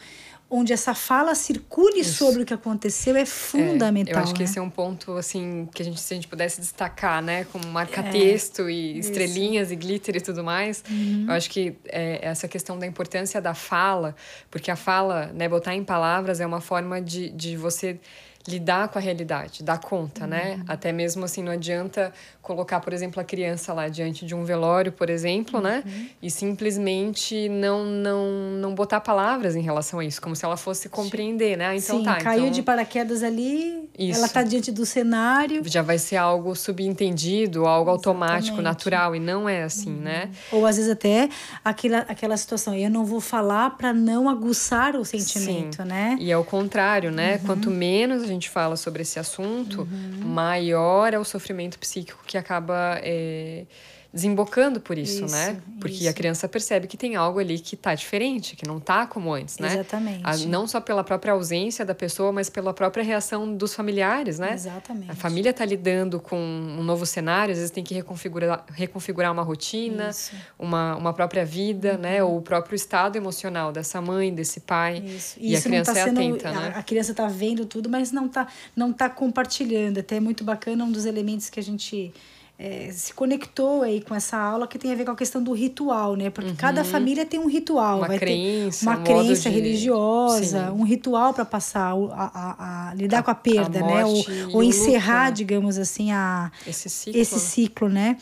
onde 0.55 0.71
essa 0.71 0.93
fala 0.93 1.33
circule 1.33 2.03
sobre 2.03 2.43
o 2.43 2.45
que 2.45 2.53
aconteceu 2.53 3.15
é 3.15 3.25
fundamental. 3.25 4.13
eu 4.13 4.19
acho 4.19 4.33
que 4.33 4.39
né? 4.39 4.45
esse 4.45 4.59
é 4.59 4.61
um 4.61 4.69
ponto 4.69 5.13
assim 5.13 5.67
que 5.73 5.81
a 5.81 5.85
gente 5.85 5.99
se 5.99 6.13
a 6.13 6.15
gente 6.15 6.27
pudesse 6.27 6.61
destacar, 6.61 7.23
né, 7.23 7.45
como 7.45 7.67
marca-texto 7.69 8.69
e 8.69 8.99
estrelinhas 8.99 9.71
e 9.71 9.75
glitter 9.75 10.15
e 10.15 10.21
tudo 10.21 10.43
mais. 10.43 10.83
Uhum. 10.87 11.25
Eu 11.27 11.33
acho 11.33 11.49
que 11.49 11.75
é, 11.85 12.19
essa 12.21 12.47
questão 12.47 12.77
da 12.77 12.85
importância 12.85 13.41
da 13.41 13.55
fala, 13.55 14.15
porque 14.51 14.69
a 14.69 14.75
fala, 14.75 15.31
né, 15.33 15.49
botar 15.49 15.73
em 15.73 15.83
palavras 15.83 16.39
é 16.39 16.45
uma 16.45 16.61
forma 16.61 17.01
de, 17.01 17.31
de 17.31 17.57
você 17.57 17.99
lidar 18.47 18.89
com 18.89 18.99
a 18.99 19.01
realidade, 19.01 19.63
dar 19.63 19.79
conta, 19.79 20.27
né? 20.27 20.55
Uhum. 20.57 20.65
Até 20.67 20.91
mesmo 20.91 21.23
assim, 21.23 21.41
não 21.41 21.51
adianta 21.51 22.11
colocar, 22.41 22.81
por 22.81 22.91
exemplo, 22.91 23.21
a 23.21 23.23
criança 23.23 23.71
lá 23.73 23.87
diante 23.87 24.25
de 24.25 24.35
um 24.35 24.43
velório, 24.43 24.91
por 24.91 25.09
exemplo, 25.09 25.61
né? 25.61 25.81
Uhum. 25.85 26.07
E 26.21 26.29
simplesmente 26.29 27.47
não, 27.49 27.85
não, 27.85 28.29
não 28.59 28.75
botar 28.75 28.99
palavras 28.99 29.55
em 29.55 29.61
relação 29.61 29.99
a 29.99 30.05
isso, 30.05 30.21
como 30.21 30.35
se 30.35 30.43
ela 30.43 30.57
fosse 30.57 30.89
compreender, 30.89 31.57
né? 31.57 31.67
Ah, 31.67 31.75
Então 31.75 31.99
Sim, 31.99 32.03
tá, 32.03 32.15
caiu 32.17 32.41
então 32.41 32.51
de 32.51 32.61
paraquedas 32.61 33.23
ali, 33.23 33.87
Isso. 33.97 34.17
ela 34.17 34.27
está 34.27 34.43
diante 34.43 34.71
do 34.71 34.85
cenário. 34.85 35.61
já 35.65 35.81
vai 35.81 35.97
ser 35.97 36.17
algo 36.17 36.53
subentendido, 36.53 37.65
algo 37.65 37.89
automático, 37.89 38.37
Exatamente. 38.37 38.57
Uhum. 38.57 38.63
natural, 38.63 39.15
e 39.15 39.19
não 39.19 39.47
é 39.47 39.63
assim, 39.63 39.91
né? 39.91 40.29
Ou 40.51 40.65
às 40.65 40.75
vezes 40.77 40.91
até 40.91 41.29
aquela, 41.63 41.99
aquela 41.99 42.35
situação, 42.37 42.75
eu 42.75 42.89
não 42.89 43.05
vou 43.05 43.21
falar 43.21 43.71
para 43.77 43.93
não 43.93 44.27
aguçar 44.29 44.95
o 44.95 45.05
sentimento, 45.05 45.77
Sim. 45.83 45.87
né? 45.87 46.17
E 46.19 46.31
ao 46.31 46.43
contrário, 46.43 47.11
né? 47.11 47.35
Uhum. 47.35 47.45
Quanto 47.45 47.71
menos 47.71 48.23
a 48.23 48.27
gente 48.33 48.49
fala 48.49 48.75
sobre 48.75 49.01
esse 49.01 49.19
assunto, 49.19 49.87
maior 50.23 51.13
é 51.13 51.19
o 51.19 51.23
sofrimento 51.23 51.79
psíquico 51.79 52.23
que 52.25 52.37
acaba 52.37 52.99
é, 53.01 53.65
desembocando 54.13 54.79
por 54.79 54.95
isso, 54.95 55.25
Isso, 55.25 55.35
né? 55.35 55.57
Porque 55.79 55.95
isso. 55.97 56.09
a 56.09 56.13
criança 56.13 56.47
percebe 56.47 56.85
que 56.87 56.95
tem 56.95 57.15
algo 57.15 57.39
ali 57.39 57.57
que 57.57 57.75
tá 57.75 57.95
diferente, 57.95 58.55
que 58.55 58.67
não 58.67 58.79
tá 58.79 59.07
como 59.07 59.33
antes, 59.33 59.57
né? 59.57 59.73
Exatamente. 59.73 60.21
A- 60.23 60.37
não 60.47 60.67
só 60.67 60.79
pela 60.79 61.03
própria 61.03 61.33
ausência 61.33 61.83
da 61.83 61.95
pessoa, 61.95 62.31
mas 62.31 62.47
pela 62.47 62.73
própria 62.75 63.03
reação 63.03 63.55
dos 63.57 63.73
familiares, 63.73 64.37
né? 64.37 64.53
Exatamente. 64.53 65.09
A 65.09 65.15
família 65.15 65.49
está 65.49 65.65
lidando 65.65 66.19
com 66.19 66.37
um 66.37 66.83
novo 66.83 67.07
cenário, 67.07 67.51
às 67.53 67.57
vezes 67.57 67.71
tem 67.71 67.83
que 67.83 67.95
reconfigurar, 67.95 68.63
reconfigurar 68.71 69.31
uma 69.31 69.41
rotina, 69.41 70.09
Isso. 70.09 70.35
uma, 70.59 70.95
uma 70.95 71.11
própria 71.11 71.43
vida, 71.43 71.97
né? 71.97 72.23
Ou 72.23 72.37
o 72.37 72.41
próprio 72.43 72.75
estado 72.75 73.15
emocional 73.15 73.71
dessa 73.71 73.99
mãe, 73.99 74.31
desse 74.31 74.59
pai. 74.59 74.99
Isso. 74.99 75.37
E 75.39 75.55
a 75.55 75.57
Isso 75.57 75.67
criança 75.67 75.91
tá 75.91 75.99
é 75.99 76.03
sendo, 76.03 76.19
atenta, 76.19 76.49
a, 76.49 76.51
né? 76.53 76.73
a 76.75 76.83
criança 76.83 77.15
tá 77.15 77.27
vendo 77.27 77.65
tudo, 77.65 77.89
mas 77.89 78.11
não 78.11 78.27
tá, 78.29 78.47
não 78.75 78.93
tá 78.93 79.09
compartilhando. 79.09 79.97
Até 79.97 80.17
é 80.17 80.19
muito 80.19 80.43
bacana 80.43 80.83
um 80.85 80.91
dos 80.91 81.05
elementos 81.07 81.49
que 81.49 81.59
a 81.59 81.63
gente 81.63 82.13
é, 82.59 82.91
se 82.93 83.13
conectou 83.13 83.81
aí 83.81 83.99
com 83.99 84.13
essa 84.13 84.37
aula 84.37 84.67
que 84.67 84.77
tem 84.77 84.91
a 84.91 84.95
ver 84.95 85.05
com 85.05 85.11
a 85.11 85.15
questão 85.15 85.41
do 85.43 85.51
ritual, 85.53 86.15
né? 86.15 86.29
Porque 86.29 86.53
cada 86.53 86.83
família 86.83 87.25
tem 87.25 87.39
um 87.39 87.47
ritual, 87.47 87.93
Uhum. 87.95 87.99
Uma 88.01 88.07
vai 88.07 88.19
crença, 88.19 88.79
ter 88.79 88.85
uma 88.91 88.99
um 88.99 89.03
crença 89.03 89.49
de- 89.49 89.55
religiosa, 89.55 90.67
Sim. 90.67 90.73
um 90.79 90.83
ritual 90.83 91.33
para 91.33 91.43
passar 91.45 91.93
a, 91.93 92.31
a, 92.33 92.89
a 92.91 92.93
lidar 92.93 93.23
com 93.23 93.31
a 93.31 93.35
perda, 93.35 93.81
né? 93.81 94.05
Ou, 94.05 94.23
ou 94.53 94.57
o 94.59 94.63
encerrar, 94.63 95.25
luto, 95.25 95.37
digamos 95.37 95.77
assim, 95.79 96.11
a 96.11 96.51
Esse 96.65 96.89
ciclo. 96.89 97.19
esse 97.21 97.39
ciclo, 97.39 97.89
né? 97.89 98.17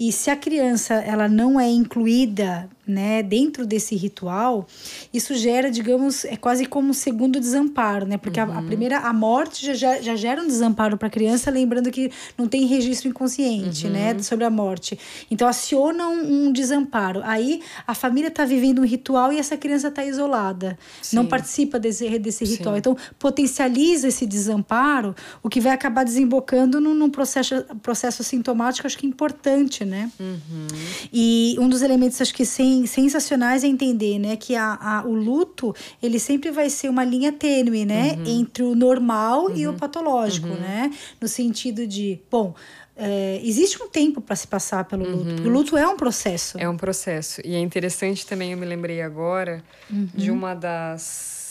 E 0.00 0.10
se 0.10 0.30
a 0.30 0.36
criança 0.36 0.94
ela 0.94 1.28
não 1.28 1.60
é 1.60 1.68
incluída 1.70 2.68
né, 2.86 3.22
dentro 3.22 3.66
desse 3.66 3.96
ritual, 3.96 4.66
isso 5.12 5.34
gera, 5.34 5.70
digamos, 5.70 6.24
é 6.24 6.36
quase 6.36 6.66
como 6.66 6.90
um 6.90 6.92
segundo 6.92 7.40
desamparo, 7.40 8.06
né? 8.06 8.18
Porque 8.18 8.40
uhum. 8.40 8.50
a, 8.50 8.54
a, 8.56 8.60
uhum. 8.60 8.66
primeira, 8.66 8.98
a 8.98 9.12
morte 9.12 9.74
já, 9.74 10.00
já 10.00 10.14
gera 10.16 10.42
um 10.42 10.46
desamparo 10.46 10.96
para 10.96 11.08
a 11.08 11.10
criança, 11.10 11.50
lembrando 11.50 11.90
que 11.90 12.10
não 12.36 12.46
tem 12.46 12.66
registro 12.66 13.08
inconsciente, 13.08 13.88
né, 13.88 14.10
uhum. 14.10 14.16
né, 14.16 14.22
sobre 14.22 14.44
a 14.44 14.50
morte. 14.50 14.98
Então 15.30 15.48
aciona 15.48 16.08
um, 16.08 16.46
um 16.46 16.52
desamparo. 16.52 17.20
Aí 17.24 17.62
a 17.86 17.94
família 17.94 18.28
está 18.28 18.44
vivendo 18.44 18.80
um 18.80 18.84
ritual 18.84 19.32
e 19.32 19.38
essa 19.38 19.56
criança 19.56 19.88
está 19.88 20.04
isolada, 20.04 20.78
Sim. 21.00 21.16
não 21.16 21.26
participa 21.26 21.78
desse, 21.78 22.18
desse 22.18 22.44
ritual. 22.44 22.74
Sim. 22.74 22.78
Então 22.78 22.96
potencializa 23.18 24.08
esse 24.08 24.26
desamparo, 24.26 25.14
o 25.42 25.48
que 25.48 25.60
vai 25.60 25.72
acabar 25.72 26.04
desembocando 26.04 26.80
num, 26.80 26.94
num 26.94 27.10
processo, 27.10 27.64
processo 27.82 28.22
sintomático, 28.22 28.86
acho 28.86 28.98
que 28.98 29.06
importante, 29.06 29.84
né? 29.84 30.10
Uhum. 30.20 30.66
E 31.12 31.56
um 31.58 31.68
dos 31.68 31.82
elementos, 31.82 32.20
acho 32.20 32.34
que 32.34 32.44
sem 32.44 32.73
sensacionais 32.86 33.64
é 33.64 33.66
entender, 33.66 34.18
né, 34.18 34.36
que 34.36 34.54
a, 34.54 34.78
a, 34.80 35.06
o 35.06 35.14
luto, 35.14 35.74
ele 36.02 36.18
sempre 36.18 36.50
vai 36.50 36.68
ser 36.68 36.88
uma 36.88 37.04
linha 37.04 37.32
tênue, 37.32 37.84
né, 37.84 38.14
uhum. 38.18 38.40
entre 38.40 38.62
o 38.62 38.74
normal 38.74 39.46
uhum. 39.46 39.56
e 39.56 39.66
o 39.66 39.70
uhum. 39.70 39.76
patológico, 39.76 40.48
uhum. 40.48 40.54
né, 40.54 40.90
no 41.20 41.28
sentido 41.28 41.86
de, 41.86 42.20
bom, 42.30 42.54
é, 42.96 43.40
existe 43.42 43.82
um 43.82 43.88
tempo 43.88 44.20
para 44.20 44.36
se 44.36 44.46
passar 44.46 44.84
pelo 44.84 45.04
luto. 45.08 45.42
Uhum. 45.42 45.48
O 45.48 45.52
luto 45.52 45.76
é 45.76 45.86
um 45.86 45.96
processo. 45.96 46.58
É 46.58 46.68
um 46.68 46.76
processo. 46.76 47.40
E 47.44 47.54
é 47.54 47.58
interessante 47.58 48.26
também, 48.26 48.52
eu 48.52 48.58
me 48.58 48.66
lembrei 48.66 49.02
agora 49.02 49.64
uhum. 49.90 50.08
de 50.14 50.30
uma 50.30 50.54
das 50.54 51.43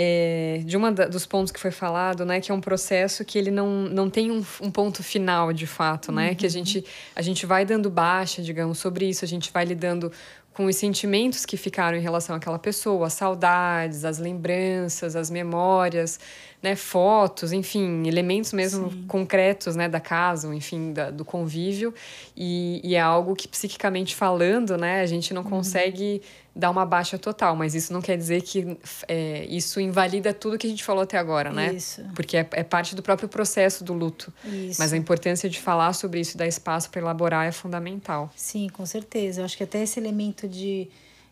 é, 0.00 0.62
de 0.64 0.76
uma 0.76 0.92
dos 0.92 1.26
pontos 1.26 1.50
que 1.50 1.58
foi 1.58 1.72
falado, 1.72 2.24
né, 2.24 2.40
que 2.40 2.52
é 2.52 2.54
um 2.54 2.60
processo 2.60 3.24
que 3.24 3.36
ele 3.36 3.50
não, 3.50 3.82
não 3.88 4.08
tem 4.08 4.30
um, 4.30 4.44
um 4.62 4.70
ponto 4.70 5.02
final 5.02 5.52
de 5.52 5.66
fato, 5.66 6.12
né, 6.12 6.28
uhum. 6.28 6.34
que 6.36 6.46
a 6.46 6.48
gente, 6.48 6.84
a 7.16 7.20
gente 7.20 7.44
vai 7.44 7.64
dando 7.64 7.90
baixa, 7.90 8.40
digamos, 8.40 8.78
sobre 8.78 9.08
isso, 9.08 9.24
a 9.24 9.28
gente 9.28 9.50
vai 9.52 9.64
lidando 9.64 10.12
com 10.54 10.66
os 10.66 10.76
sentimentos 10.76 11.44
que 11.44 11.56
ficaram 11.56 11.98
em 11.98 12.00
relação 12.00 12.36
àquela 12.36 12.60
pessoa, 12.60 13.08
as 13.08 13.12
saudades, 13.12 14.04
as 14.04 14.18
lembranças, 14.18 15.16
as 15.16 15.30
memórias, 15.30 16.20
né, 16.62 16.76
fotos, 16.76 17.52
enfim, 17.52 18.06
elementos 18.06 18.52
mesmo 18.52 18.90
Sim. 18.90 19.04
concretos, 19.08 19.74
né, 19.74 19.88
da 19.88 20.00
casa, 20.00 20.52
enfim, 20.54 20.92
da, 20.92 21.10
do 21.10 21.24
convívio, 21.24 21.92
e, 22.36 22.80
e, 22.84 22.94
é 22.94 23.00
algo 23.00 23.34
que 23.34 23.48
psiquicamente 23.48 24.14
falando, 24.14 24.76
né, 24.76 25.00
a 25.00 25.06
gente 25.06 25.34
não 25.34 25.42
uhum. 25.42 25.50
consegue 25.50 26.22
dar 26.58 26.70
uma 26.70 26.84
baixa 26.84 27.16
total, 27.16 27.54
mas 27.54 27.72
isso 27.76 27.92
não 27.92 28.02
quer 28.02 28.16
dizer 28.16 28.42
que 28.42 28.76
é, 29.06 29.46
isso 29.48 29.80
invalida 29.80 30.34
tudo 30.34 30.58
que 30.58 30.66
a 30.66 30.70
gente 30.70 30.82
falou 30.82 31.04
até 31.04 31.16
agora, 31.16 31.52
né? 31.52 31.72
Isso. 31.72 32.02
Porque 32.16 32.36
é, 32.36 32.48
é 32.50 32.64
parte 32.64 32.96
do 32.96 33.02
próprio 33.02 33.28
processo 33.28 33.84
do 33.84 33.92
luto. 33.92 34.32
Isso. 34.44 34.80
Mas 34.80 34.92
a 34.92 34.96
importância 34.96 35.48
de 35.48 35.60
falar 35.60 35.92
sobre 35.92 36.18
isso 36.18 36.34
e 36.34 36.36
dar 36.36 36.48
espaço 36.48 36.90
para 36.90 37.00
elaborar 37.00 37.46
é 37.46 37.52
fundamental. 37.52 38.28
Sim, 38.34 38.68
com 38.70 38.84
certeza. 38.84 39.40
Eu 39.40 39.44
acho 39.44 39.56
que 39.56 39.62
até 39.62 39.84
esse 39.84 40.00
elemento 40.00 40.48
de, 40.48 40.88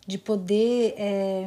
de 0.07 0.17
poder. 0.17 0.95
É 0.97 1.45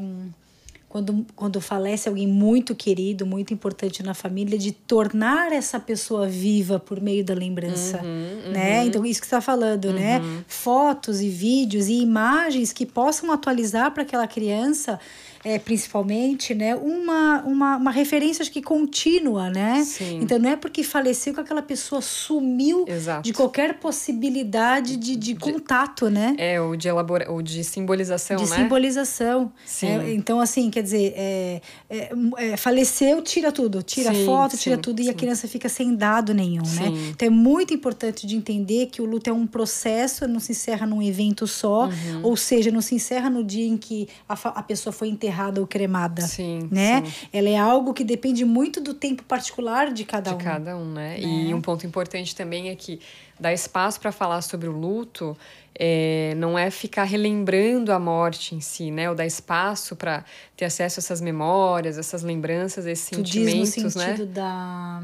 quando, 0.91 1.25
quando 1.37 1.61
falece 1.61 2.09
alguém 2.09 2.27
muito 2.27 2.75
querido, 2.75 3.25
muito 3.25 3.55
importante 3.55 4.03
na 4.03 4.13
família, 4.13 4.59
de 4.59 4.73
tornar 4.73 5.53
essa 5.53 5.79
pessoa 5.79 6.27
viva 6.27 6.81
por 6.81 7.01
meio 7.01 7.25
da 7.25 7.33
lembrança, 7.33 8.03
uhum, 8.03 8.51
né? 8.51 8.81
Uhum. 8.81 8.87
Então, 8.89 9.07
isso 9.07 9.21
que 9.21 9.27
você 9.29 9.37
está 9.37 9.41
falando, 9.41 9.93
né? 9.93 10.19
uhum. 10.19 10.39
né? 10.39 10.45
Fotos 10.49 11.21
e 11.21 11.29
vídeos 11.29 11.87
e 11.87 12.01
imagens 12.01 12.73
que 12.73 12.85
possam 12.85 13.31
atualizar 13.31 13.93
para 13.93 14.03
aquela 14.03 14.27
criança 14.27 14.99
é, 15.43 15.59
principalmente, 15.59 16.55
né, 16.55 16.75
uma, 16.75 17.43
uma, 17.45 17.77
uma 17.77 17.91
referência 17.91 18.45
que 18.45 18.61
contínua, 18.61 19.49
né? 19.49 19.83
Sim. 19.85 20.21
Então 20.23 20.39
não 20.39 20.51
é 20.51 20.57
porque 20.57 20.83
faleceu 20.83 21.33
que 21.33 21.41
aquela 21.41 21.63
pessoa 21.63 22.03
sumiu 22.03 22.85
Exato. 22.87 23.23
de 23.23 23.33
qualquer 23.33 23.79
possibilidade 23.79 24.97
de, 24.97 25.17
de, 25.17 25.33
de 25.33 25.35
contato, 25.37 26.11
né? 26.11 26.35
É, 26.37 26.61
ou 26.61 26.77
de 26.77 26.89
elabora, 26.89 27.31
ou 27.31 27.41
de 27.41 27.65
simbolização, 27.65 28.37
de 28.37 28.51
né? 28.51 28.57
simbolização. 28.57 29.51
Sim. 29.65 29.87
É, 29.87 30.13
então, 30.13 30.41
assim, 30.41 30.71
quer 30.71 30.83
dizer, 30.83 31.15
é, 31.17 31.63
é, 31.89 32.11
é 32.37 32.57
faleceu, 32.59 33.23
tira 33.23 33.51
tudo, 33.51 33.83
tira 33.83 34.13
sim, 34.13 34.27
foto, 34.27 34.59
tira 34.59 34.77
sim, 34.77 34.83
tudo, 34.83 35.01
e 35.01 35.09
a 35.09 35.15
criança 35.15 35.49
fica 35.49 35.71
sem 35.71 35.95
dado 35.95 36.35
nenhum, 36.35 36.63
né? 36.63 37.11
Então 37.11 37.27
é 37.27 37.31
muito 37.31 37.73
importante 37.73 38.27
de 38.27 38.37
entender 38.37 38.87
que 38.87 39.01
o 39.01 39.07
luto 39.07 39.31
é 39.31 39.33
um 39.33 39.47
processo, 39.47 40.29
não 40.29 40.41
se 40.41 40.53
encerra 40.53 40.87
num 40.87 41.01
evento 41.01 41.47
só, 41.47 41.87
uhum. 41.87 42.21
ou 42.23 42.37
seja, 42.37 42.71
não 42.71 42.83
se 42.83 42.95
encerra 42.95 43.31
no 43.31 43.43
dia 43.43 43.67
em 43.67 43.79
que 43.79 44.07
a, 44.29 44.35
a 44.35 44.63
pessoa 44.63 44.93
foi 44.93 45.09
enterrada 45.09 45.30
enterrada 45.31 45.61
ou 45.61 45.67
cremada. 45.67 46.23
Sim. 46.23 46.69
Né? 46.71 47.05
Sim. 47.05 47.29
Ela 47.33 47.49
é 47.49 47.57
algo 47.57 47.95
que 47.95 48.05
depende 48.05 48.45
muito 48.45 48.81
do 48.81 48.93
tempo 48.93 49.23
particular 49.23 49.93
de 49.93 50.05
cada 50.05 50.31
de 50.31 50.35
um. 50.35 50.39
De 50.39 50.45
cada 50.45 50.77
um, 50.77 50.93
né? 50.93 51.19
né? 51.19 51.21
E 51.21 51.55
um 51.55 51.61
ponto 51.61 51.87
importante 51.87 52.35
também 52.35 52.69
é 52.69 52.75
que 52.75 53.01
dar 53.39 53.53
espaço 53.53 54.01
para 54.01 54.13
falar 54.13 54.43
sobre 54.43 54.69
o 54.69 54.73
luto 54.73 55.37
é, 55.79 56.35
não 56.37 56.59
é 56.59 56.71
ficar 56.71 57.05
relembrando 57.05 57.93
a 57.93 57.99
morte 57.99 58.55
em 58.55 58.61
si, 58.61 58.91
né? 58.91 59.09
Ou 59.09 59.15
dar 59.15 59.25
espaço 59.25 59.97
para 59.97 60.25
ter 60.57 60.67
acesso 60.67 60.99
a 60.99 61.01
essas 61.01 61.21
memórias, 61.21 61.97
essas 61.97 62.23
lembranças, 62.23 62.85
esses 62.87 63.09
tu 63.09 63.17
sentimentos, 63.17 63.75
diz 63.75 63.85
no 63.85 63.91
sentido 63.91 64.27
né? 64.27 64.33
da 64.33 65.03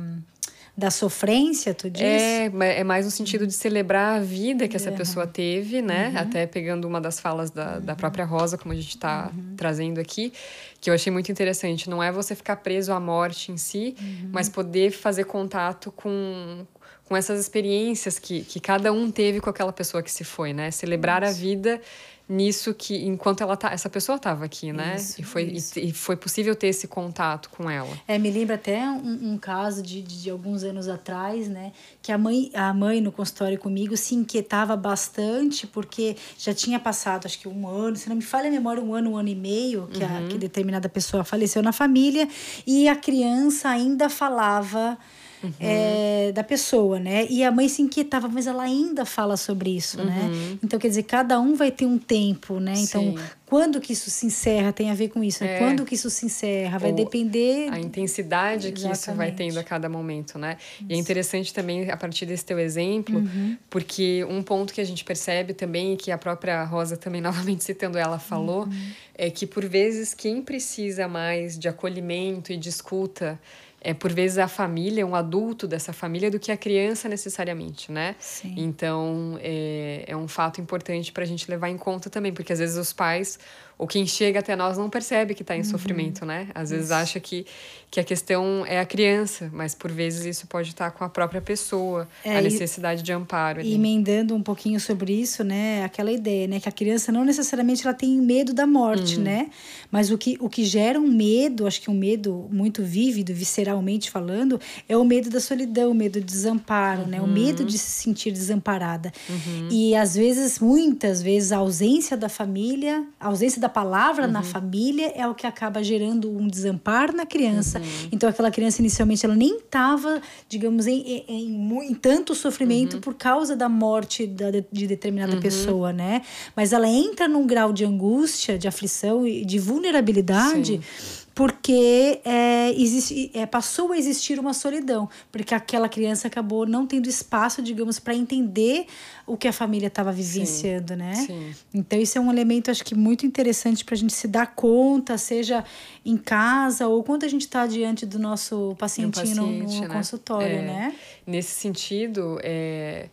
da 0.76 0.90
sofrência, 0.90 1.72
tu 1.72 1.88
diz? 1.88 2.04
É, 2.04 2.50
é 2.60 2.84
mais 2.84 3.06
no 3.06 3.10
sentido 3.10 3.46
de 3.46 3.54
celebrar 3.54 4.16
a 4.16 4.20
vida 4.20 4.68
que 4.68 4.76
essa 4.76 4.90
uhum. 4.90 4.96
pessoa 4.96 5.26
teve, 5.26 5.80
né? 5.80 6.10
Uhum. 6.10 6.18
Até 6.18 6.46
pegando 6.46 6.86
uma 6.86 7.00
das 7.00 7.18
falas 7.18 7.50
da, 7.50 7.76
uhum. 7.76 7.80
da 7.80 7.96
própria 7.96 8.26
Rosa, 8.26 8.58
como 8.58 8.74
a 8.74 8.76
gente 8.76 8.90
está 8.90 9.30
uhum. 9.34 9.54
trazendo 9.56 9.98
aqui, 9.98 10.34
que 10.78 10.90
eu 10.90 10.94
achei 10.94 11.10
muito 11.10 11.32
interessante. 11.32 11.88
Não 11.88 12.02
é 12.02 12.12
você 12.12 12.34
ficar 12.34 12.56
preso 12.56 12.92
à 12.92 13.00
morte 13.00 13.50
em 13.50 13.56
si, 13.56 13.96
uhum. 13.98 14.28
mas 14.30 14.50
poder 14.50 14.90
fazer 14.90 15.24
contato 15.24 15.90
com, 15.90 16.66
com 17.08 17.16
essas 17.16 17.40
experiências 17.40 18.18
que, 18.18 18.42
que 18.42 18.60
cada 18.60 18.92
um 18.92 19.10
teve 19.10 19.40
com 19.40 19.48
aquela 19.48 19.72
pessoa 19.72 20.02
que 20.02 20.12
se 20.12 20.24
foi, 20.24 20.52
né? 20.52 20.70
Celebrar 20.70 21.24
a 21.24 21.30
vida 21.30 21.80
nisso 22.28 22.74
que 22.74 23.06
enquanto 23.06 23.40
ela 23.40 23.56
tá 23.56 23.70
essa 23.70 23.88
pessoa 23.88 24.16
estava 24.16 24.44
aqui 24.44 24.72
né 24.72 24.96
isso, 24.96 25.20
e 25.20 25.24
foi. 25.24 25.44
E, 25.44 25.88
e, 25.88 25.92
foi 25.92 26.16
possível 26.16 26.56
ter 26.56 26.66
esse 26.68 26.88
contato 26.88 27.48
com 27.50 27.70
ela 27.70 27.96
é 28.08 28.18
me 28.18 28.30
lembra 28.30 28.56
até 28.56 28.82
um, 28.88 29.32
um 29.32 29.38
caso 29.38 29.80
de, 29.80 30.02
de, 30.02 30.22
de, 30.22 30.30
alguns 30.30 30.64
anos 30.64 30.88
atrás 30.88 31.48
né 31.48 31.72
que 32.02 32.10
a 32.10 32.18
mãe 32.18 32.50
a 32.52 32.74
mãe 32.74 33.00
no 33.00 33.12
consultório 33.12 33.56
comigo 33.58 33.96
se 33.96 34.14
inquietava 34.14 34.76
bastante 34.76 35.68
porque 35.68 36.16
já 36.36 36.52
tinha 36.52 36.80
passado 36.80 37.26
acho 37.26 37.38
que 37.38 37.46
um 37.46 37.68
ano 37.68 37.96
se 37.96 38.08
não 38.08 38.16
me 38.16 38.22
falha 38.22 38.48
a 38.48 38.50
memória 38.50 38.82
um 38.82 38.92
ano 38.92 39.12
um 39.12 39.16
ano 39.16 39.28
e 39.28 39.34
meio 39.36 39.86
que 39.86 40.02
uhum. 40.02 40.26
a 40.26 40.28
que 40.28 40.36
determinada 40.36 40.88
pessoa 40.88 41.22
faleceu 41.22 41.62
na 41.62 41.72
família 41.72 42.28
e 42.66 42.88
a 42.88 42.96
criança 42.96 43.68
ainda 43.68 44.08
falava 44.08 44.98
uhum. 45.42 45.52
é, 45.60 46.32
da 46.32 46.42
pessoa, 46.42 46.98
né? 46.98 47.26
E 47.28 47.44
a 47.44 47.50
mãe 47.50 47.68
se 47.68 47.82
inquietava, 47.82 48.28
mas 48.28 48.46
ela 48.46 48.62
ainda 48.62 49.04
fala 49.04 49.36
sobre 49.36 49.70
isso, 49.76 49.98
né? 50.02 50.20
uhum. 50.22 50.28
né? 50.28 50.58
Então, 50.62 50.78
quer 50.78 50.88
dizer, 50.88 51.04
cada 51.04 51.40
um 51.40 51.54
vai 51.54 51.70
ter 51.70 51.86
um 51.86 51.98
tempo, 51.98 52.58
né? 52.58 52.74
Então, 52.76 53.02
Sim. 53.02 53.18
quando 53.46 53.80
que 53.80 53.92
isso 53.92 54.10
se 54.10 54.26
encerra 54.26 54.72
tem 54.72 54.90
a 54.90 54.94
ver 54.94 55.08
com 55.08 55.22
isso, 55.22 55.44
né? 55.44 55.56
É. 55.56 55.58
Quando 55.58 55.84
que 55.84 55.94
isso 55.94 56.10
se 56.10 56.26
encerra 56.26 56.78
vai 56.78 56.90
Ou 56.90 56.96
depender... 56.96 57.68
A 57.70 57.78
intensidade 57.78 58.68
Exatamente. 58.68 58.82
que 58.82 58.92
isso 58.92 59.12
vai 59.14 59.32
tendo 59.32 59.58
a 59.58 59.64
cada 59.64 59.88
momento, 59.88 60.38
né? 60.38 60.56
Isso. 60.80 60.86
E 60.88 60.94
é 60.94 60.96
interessante 60.96 61.52
também, 61.52 61.90
a 61.90 61.96
partir 61.96 62.26
desse 62.26 62.44
teu 62.44 62.58
exemplo, 62.58 63.18
uhum. 63.18 63.56
porque 63.68 64.24
um 64.28 64.42
ponto 64.42 64.72
que 64.72 64.80
a 64.80 64.84
gente 64.84 65.04
percebe 65.04 65.54
também, 65.54 65.94
e 65.94 65.96
que 65.96 66.10
a 66.10 66.18
própria 66.18 66.64
Rosa 66.64 66.96
também, 66.96 67.20
novamente 67.22 67.64
citando 67.64 67.98
ela, 67.98 68.18
falou, 68.18 68.64
uhum. 68.64 68.90
é 69.14 69.30
que, 69.30 69.46
por 69.46 69.64
vezes, 69.66 70.14
quem 70.14 70.42
precisa 70.42 71.08
mais 71.08 71.58
de 71.58 71.68
acolhimento 71.68 72.52
e 72.52 72.56
de 72.56 72.68
escuta 72.68 73.38
é 73.86 73.94
por 73.94 74.12
vezes 74.12 74.36
a 74.36 74.48
família, 74.48 75.06
um 75.06 75.14
adulto 75.14 75.68
dessa 75.68 75.92
família, 75.92 76.28
do 76.28 76.40
que 76.40 76.50
a 76.50 76.56
criança 76.56 77.08
necessariamente, 77.08 77.92
né? 77.92 78.16
Sim. 78.18 78.52
Então 78.56 79.38
é, 79.40 80.02
é 80.08 80.16
um 80.16 80.26
fato 80.26 80.60
importante 80.60 81.12
para 81.12 81.22
a 81.22 81.26
gente 81.26 81.48
levar 81.48 81.68
em 81.68 81.78
conta 81.78 82.10
também, 82.10 82.32
porque 82.32 82.52
às 82.52 82.58
vezes 82.58 82.76
os 82.76 82.92
pais 82.92 83.38
ou 83.78 83.86
quem 83.86 84.06
chega 84.06 84.38
até 84.38 84.56
nós 84.56 84.78
não 84.78 84.88
percebe 84.88 85.34
que 85.34 85.42
está 85.42 85.54
em 85.54 85.58
uhum. 85.58 85.64
sofrimento, 85.64 86.24
né? 86.24 86.48
Às 86.54 86.70
vezes 86.70 86.90
acha 86.90 87.20
que, 87.20 87.44
que 87.90 88.00
a 88.00 88.04
questão 88.04 88.64
é 88.66 88.80
a 88.80 88.86
criança, 88.86 89.50
mas 89.52 89.74
por 89.74 89.92
vezes 89.92 90.24
isso 90.24 90.46
pode 90.46 90.70
estar 90.70 90.90
com 90.92 91.04
a 91.04 91.10
própria 91.10 91.42
pessoa, 91.42 92.08
é, 92.24 92.38
a 92.38 92.40
necessidade 92.40 93.00
e, 93.02 93.04
de 93.04 93.12
amparo. 93.12 93.60
Ali. 93.60 93.72
E 93.72 93.74
emendando 93.74 94.34
um 94.34 94.42
pouquinho 94.42 94.80
sobre 94.80 95.12
isso, 95.12 95.44
né? 95.44 95.84
Aquela 95.84 96.10
ideia, 96.10 96.46
né? 96.46 96.58
Que 96.58 96.70
a 96.70 96.72
criança 96.72 97.12
não 97.12 97.22
necessariamente 97.22 97.86
ela 97.86 97.92
tem 97.92 98.18
medo 98.18 98.54
da 98.54 98.66
morte, 98.66 99.16
uhum. 99.16 99.24
né? 99.24 99.50
Mas 99.90 100.10
o 100.10 100.16
que, 100.16 100.38
o 100.40 100.48
que 100.48 100.64
gera 100.64 100.98
um 100.98 101.08
medo, 101.08 101.66
acho 101.66 101.82
que 101.82 101.90
um 101.90 101.94
medo 101.94 102.48
muito 102.50 102.82
vívido, 102.82 103.34
visceralmente 103.34 104.10
falando, 104.10 104.58
é 104.88 104.96
o 104.96 105.04
medo 105.04 105.28
da 105.28 105.38
solidão, 105.38 105.90
o 105.90 105.94
medo 105.94 106.18
do 106.18 106.24
desamparo, 106.24 107.02
uhum. 107.02 107.08
né? 107.08 107.20
O 107.20 107.26
medo 107.26 107.60
uhum. 107.60 107.66
de 107.66 107.76
se 107.76 107.90
sentir 107.90 108.30
desamparada. 108.32 109.12
Uhum. 109.28 109.68
E 109.70 109.94
às 109.94 110.14
vezes, 110.14 110.58
muitas 110.58 111.20
vezes, 111.20 111.52
a 111.52 111.58
ausência 111.58 112.16
da 112.16 112.30
família, 112.30 113.04
a 113.20 113.26
ausência 113.26 113.60
da 113.60 113.65
da 113.66 113.68
palavra 113.68 114.26
uhum. 114.26 114.30
na 114.30 114.42
família 114.42 115.12
é 115.14 115.26
o 115.26 115.34
que 115.34 115.46
acaba 115.46 115.82
gerando 115.82 116.30
um 116.30 116.46
desamparo 116.46 117.12
na 117.14 117.26
criança. 117.26 117.80
Uhum. 117.80 118.08
Então, 118.12 118.28
aquela 118.28 118.50
criança, 118.50 118.80
inicialmente, 118.80 119.26
ela 119.26 119.34
nem 119.34 119.56
estava, 119.56 120.22
digamos, 120.48 120.86
em, 120.86 121.24
em, 121.28 121.68
em, 121.90 121.94
tanto 121.94 122.34
sofrimento 122.34 122.94
uhum. 122.94 123.00
por 123.00 123.14
causa 123.14 123.56
da 123.56 123.68
morte 123.68 124.26
da, 124.26 124.46
de 124.70 124.86
determinada 124.86 125.34
uhum. 125.34 125.40
pessoa, 125.40 125.92
né? 125.92 126.22
Mas 126.54 126.72
ela 126.72 126.88
entra 126.88 127.26
num 127.26 127.46
grau 127.46 127.72
de 127.72 127.84
angústia, 127.84 128.56
de 128.56 128.68
aflição 128.68 129.26
e 129.26 129.44
de 129.44 129.58
vulnerabilidade. 129.58 130.80
Sim 130.80 131.25
porque 131.36 132.22
é, 132.24 132.72
existe, 132.80 133.30
é, 133.34 133.44
passou 133.44 133.92
a 133.92 133.98
existir 133.98 134.40
uma 134.40 134.54
solidão, 134.54 135.06
porque 135.30 135.54
aquela 135.54 135.86
criança 135.86 136.28
acabou 136.28 136.66
não 136.66 136.86
tendo 136.86 137.10
espaço, 137.10 137.60
digamos, 137.60 137.98
para 137.98 138.14
entender 138.14 138.86
o 139.26 139.36
que 139.36 139.46
a 139.46 139.52
família 139.52 139.88
estava 139.88 140.10
vivenciando, 140.10 140.94
Sim. 140.94 140.98
né? 140.98 141.14
Sim. 141.14 141.54
Então, 141.74 142.00
isso 142.00 142.16
é 142.16 142.20
um 142.22 142.32
elemento, 142.32 142.70
acho 142.70 142.82
que, 142.82 142.94
muito 142.94 143.26
interessante 143.26 143.84
para 143.84 143.94
a 143.94 143.98
gente 143.98 144.14
se 144.14 144.26
dar 144.26 144.54
conta, 144.54 145.18
seja 145.18 145.62
em 146.06 146.16
casa 146.16 146.88
ou 146.88 147.04
quando 147.04 147.24
a 147.24 147.28
gente 147.28 147.42
está 147.42 147.66
diante 147.66 148.06
do 148.06 148.18
nosso 148.18 148.74
pacientinho 148.78 149.36
no, 149.36 149.42
paciente, 149.42 149.74
no 149.74 149.88
né? 149.88 149.94
consultório, 149.94 150.56
É. 150.56 150.62
né? 150.62 150.94
Nesse 151.26 151.50
sentido, 151.60 152.38
é, 152.42 153.10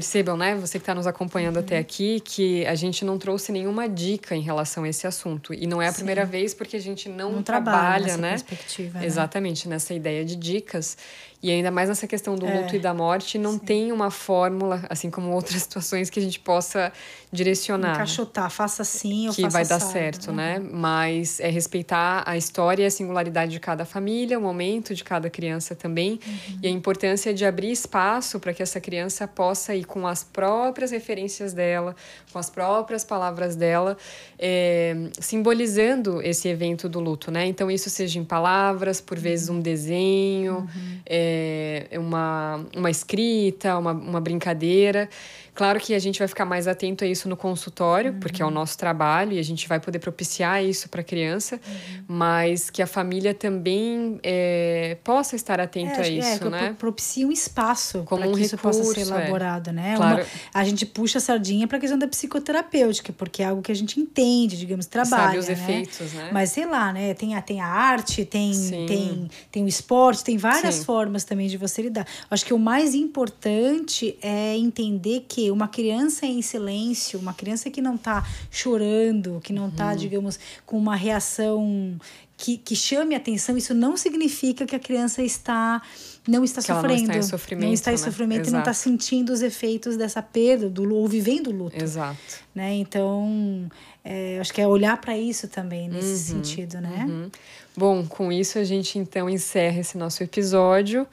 percebam, 0.00 0.36
né, 0.36 0.54
você 0.54 0.78
que 0.78 0.82
está 0.82 0.94
nos 0.94 1.06
acompanhando 1.06 1.56
Uhum. 1.56 1.62
até 1.62 1.78
aqui, 1.78 2.20
que 2.20 2.66
a 2.66 2.74
gente 2.74 3.02
não 3.02 3.16
trouxe 3.16 3.50
nenhuma 3.50 3.88
dica 3.88 4.36
em 4.36 4.42
relação 4.42 4.84
a 4.84 4.88
esse 4.90 5.06
assunto. 5.06 5.54
E 5.54 5.66
não 5.66 5.80
é 5.80 5.86
a 5.88 5.90
Sim. 5.90 5.96
primeira 6.00 6.26
vez 6.26 6.52
porque 6.52 6.76
a 6.76 6.80
gente 6.80 7.08
não, 7.08 7.32
Não 7.32 7.42
trabalha, 7.42 8.04
trabalha 8.04 8.04
nessa 8.04 8.18
né? 8.18 8.28
perspectiva, 8.28 8.98
né? 8.98 9.06
Exatamente, 9.06 9.66
nessa 9.66 9.94
ideia 9.94 10.22
de 10.22 10.36
dicas. 10.36 10.98
E 11.42 11.50
ainda 11.50 11.70
mais 11.70 11.88
nessa 11.88 12.06
questão 12.06 12.34
do 12.34 12.46
É. 12.46 12.60
luto 12.60 12.76
e 12.76 12.78
da 12.78 12.92
morte, 12.92 13.38
não 13.38 13.58
tem 13.58 13.90
uma 13.92 14.10
fórmula, 14.10 14.84
assim 14.90 15.10
como 15.10 15.30
outras 15.30 15.62
situações, 15.62 16.10
que 16.10 16.18
a 16.18 16.22
gente 16.22 16.40
possa 16.40 16.92
direcionar. 17.32 17.94
Encaixotar, 17.94 18.50
faça 18.50 18.82
assim 18.82 19.28
ou 19.28 19.34
que 19.34 19.42
faça 19.42 19.52
vai 19.52 19.64
dar 19.66 19.76
assado, 19.76 19.92
certo, 19.92 20.32
né? 20.32 20.58
né? 20.58 20.68
Mas 20.72 21.40
é 21.40 21.48
respeitar 21.48 22.22
a 22.26 22.36
história 22.36 22.82
e 22.82 22.86
a 22.86 22.90
singularidade 22.90 23.52
de 23.52 23.60
cada 23.60 23.84
família, 23.84 24.38
o 24.38 24.42
momento 24.42 24.94
de 24.94 25.02
cada 25.04 25.30
criança 25.30 25.74
também, 25.74 26.18
Uhum. 26.26 26.58
e 26.62 26.66
a 26.66 26.70
importância 26.70 27.32
de 27.32 27.44
abrir 27.46 27.70
espaço 27.70 28.38
para 28.40 28.52
que 28.52 28.62
essa 28.62 28.80
criança 28.80 29.26
possa 29.28 29.74
ir 29.74 29.85
com 29.86 30.06
as 30.06 30.22
próprias 30.22 30.90
referências 30.90 31.52
dela, 31.52 31.94
com 32.32 32.38
as 32.38 32.50
próprias 32.50 33.04
palavras 33.04 33.56
dela, 33.56 33.96
é, 34.38 34.94
simbolizando 35.20 36.20
esse 36.22 36.48
evento 36.48 36.88
do 36.88 37.00
luto, 37.00 37.30
né? 37.30 37.46
Então, 37.46 37.70
isso 37.70 37.88
seja 37.88 38.18
em 38.18 38.24
palavras, 38.24 39.00
por 39.00 39.18
vezes 39.18 39.48
um 39.48 39.60
desenho, 39.60 40.68
é, 41.04 41.88
uma, 41.94 42.64
uma 42.76 42.90
escrita, 42.90 43.78
uma, 43.78 43.92
uma 43.92 44.20
brincadeira. 44.20 45.08
Claro 45.54 45.80
que 45.80 45.94
a 45.94 45.98
gente 45.98 46.18
vai 46.18 46.28
ficar 46.28 46.44
mais 46.44 46.68
atento 46.68 47.02
a 47.02 47.06
isso 47.06 47.30
no 47.30 47.36
consultório, 47.36 48.12
porque 48.20 48.42
é 48.42 48.44
o 48.44 48.50
nosso 48.50 48.76
trabalho 48.76 49.32
e 49.32 49.38
a 49.38 49.42
gente 49.42 49.66
vai 49.66 49.80
poder 49.80 49.98
propiciar 50.00 50.62
isso 50.62 50.86
para 50.90 51.00
a 51.00 51.04
criança, 51.04 51.58
mas 52.06 52.68
que 52.68 52.82
a 52.82 52.86
família 52.86 53.32
também 53.32 54.20
é, 54.22 54.98
possa 55.02 55.34
estar 55.34 55.58
atento 55.58 55.96
a 55.96 56.00
acho 56.00 56.10
que- 56.10 56.18
isso, 56.18 56.40
que 56.40 56.48
né? 56.50 56.76
propicia 56.78 57.26
um 57.26 57.32
espaço 57.32 58.04
para 58.06 58.28
que 58.28 58.40
isso 58.42 58.58
possa 58.58 58.82
ser 58.84 58.88
recurso, 58.90 59.14
é. 59.14 59.18
elaborado, 59.18 59.72
né? 59.72 59.75
Claro. 59.96 60.22
Uma- 60.22 60.26
a 60.54 60.64
gente 60.64 60.86
puxa 60.86 61.18
a 61.18 61.20
sardinha 61.20 61.66
para 61.66 61.76
a 61.78 61.80
questão 61.80 61.98
da 61.98 62.06
psicoterapêutica, 62.08 63.12
porque 63.12 63.42
é 63.42 63.46
algo 63.46 63.60
que 63.62 63.70
a 63.72 63.74
gente 63.74 64.00
entende, 64.00 64.56
digamos, 64.56 64.86
trabalha, 64.86 65.26
Sabe 65.26 65.38
os 65.38 65.46
né? 65.48 65.52
efeitos, 65.52 66.12
né? 66.12 66.30
Mas 66.32 66.50
sei 66.50 66.66
lá, 66.66 66.92
né? 66.92 67.14
Tem 67.14 67.34
a, 67.34 67.42
tem 67.42 67.60
a 67.60 67.66
arte, 67.66 68.24
tem, 68.24 68.52
Sim. 68.54 68.86
tem, 68.86 69.30
tem 69.50 69.64
o 69.64 69.68
esporte, 69.68 70.24
tem 70.24 70.36
várias 70.36 70.76
Sim. 70.76 70.84
formas 70.84 71.24
também 71.24 71.48
de 71.48 71.56
você 71.56 71.82
lidar. 71.82 72.06
Acho 72.30 72.44
que 72.44 72.54
o 72.54 72.58
mais 72.58 72.94
importante 72.94 74.16
é 74.22 74.56
entender 74.56 75.24
que 75.28 75.50
uma 75.50 75.68
criança 75.68 76.26
em 76.26 76.40
silêncio, 76.42 77.18
uma 77.18 77.34
criança 77.34 77.70
que 77.70 77.80
não 77.82 77.96
tá 77.96 78.26
chorando, 78.50 79.40
que 79.42 79.52
não 79.52 79.64
Uhum. 79.64 79.70
tá, 79.70 79.94
digamos, 79.94 80.38
com 80.64 80.78
uma 80.78 80.96
reação 80.96 81.96
que, 82.36 82.58
que 82.58 82.76
chame 82.76 83.14
a 83.14 83.18
atenção, 83.18 83.56
isso 83.56 83.72
não 83.72 83.96
significa 83.96 84.66
que 84.66 84.76
a 84.76 84.78
criança 84.78 85.22
está 85.22 85.80
não 86.26 86.42
está 86.44 86.62
Que 86.62 86.70
ela 86.70 86.82
não 86.82 86.88
sofrendo. 86.88 87.10
está 87.12 87.18
em 87.18 87.22
sofrimento, 87.22 87.66
não 87.66 87.72
está 87.72 87.90
em 87.90 87.94
né? 87.94 87.98
sofrimento 87.98 88.48
e 88.48 88.50
não 88.50 88.58
está 88.60 88.72
sentindo 88.74 89.32
os 89.32 89.42
efeitos 89.42 89.96
dessa 89.96 90.20
perda, 90.22 90.68
do, 90.68 90.92
ou 90.94 91.06
vivendo 91.06 91.48
o 91.48 91.52
luto 91.52 91.82
Exato. 91.82 92.16
né? 92.54 92.74
Então, 92.74 93.68
é, 94.04 94.38
acho 94.40 94.52
que 94.52 94.60
é 94.60 94.66
olhar 94.66 95.00
para 95.00 95.16
isso 95.16 95.48
também 95.48 95.88
nesse 95.88 96.32
Uhum, 96.32 96.42
sentido, 96.44 96.80
né? 96.80 97.28
Bom, 97.76 98.06
com 98.06 98.32
isso 98.32 98.58
a 98.58 98.64
gente 98.64 98.98
então 98.98 99.28
encerra 99.28 99.80
esse 99.80 99.96
nosso 99.98 100.22
episódio. 100.22 101.06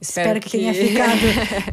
Espero, 0.00 0.40
que, 0.40 0.50
tenha 0.50 0.72
ficado 0.74 1.20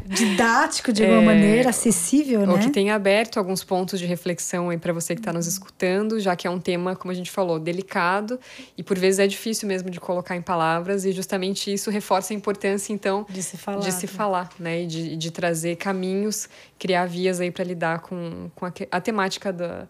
didático 0.07 0.93
de 0.93 1.03
alguma 1.03 1.21
É, 1.21 1.25
maneira, 1.25 1.69
acessível, 1.69 2.41
Ou 2.41 2.47
né? 2.57 2.59
que 2.59 2.69
tenha 2.69 2.95
aberto 2.95 3.37
alguns 3.37 3.63
pontos 3.63 3.99
de 3.99 4.05
reflexão 4.05 4.69
aí 4.69 4.77
para 4.77 4.93
você 4.93 5.13
que 5.13 5.19
está 5.21 5.33
nos 5.33 5.45
escutando, 5.47 6.19
já 6.19 6.35
que 6.35 6.47
é 6.47 6.49
um 6.49 6.59
tema, 6.59 6.95
como 6.95 7.11
a 7.11 7.15
gente 7.15 7.29
falou, 7.29 7.59
delicado 7.59 8.39
e 8.77 8.83
por 8.83 8.97
vezes 8.97 9.19
é 9.19 9.27
difícil 9.27 9.67
mesmo 9.67 9.89
de 9.89 9.99
colocar 9.99 10.35
em 10.35 10.41
palavras 10.41 11.03
e 11.05 11.11
justamente 11.11 11.71
isso 11.73 11.89
reforça 11.91 12.33
a 12.33 12.35
importância 12.35 12.93
então 12.93 13.25
De 13.29 13.43
se 13.43 13.57
falar. 13.57 13.79
de 13.81 13.91
se 13.91 14.07
falar, 14.07 14.49
né, 14.59 14.83
e 14.83 14.87
de, 14.87 15.15
de 15.17 15.31
trazer 15.31 15.75
caminhos, 15.75 16.47
criar 16.79 17.05
vias 17.05 17.39
aí 17.41 17.51
para 17.51 17.63
lidar 17.65 17.99
com, 17.99 18.49
com 18.55 18.65
a, 18.65 18.71
que- 18.71 18.87
a 18.89 19.01
temática 19.01 19.51
da, 19.51 19.87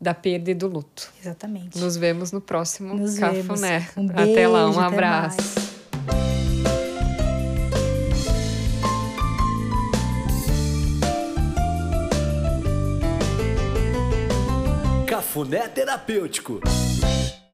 da 0.00 0.14
perda 0.14 0.50
e 0.50 0.54
do 0.54 0.66
luto. 0.66 1.10
Exatamente. 1.20 1.78
Nos 1.78 1.96
vemos 1.96 2.32
no 2.32 2.40
próximo 2.40 2.94
Nos. 2.94 3.18
Cafuné. 3.18 3.86
Um 3.96 4.08
até 4.10 4.48
lá, 4.48 4.64
um 4.66 4.70
beijo, 4.70 4.80
abraço. 4.80 5.36
mais. 5.36 6.75
Cafuné 15.36 15.68
Terapêutico. 15.68 16.85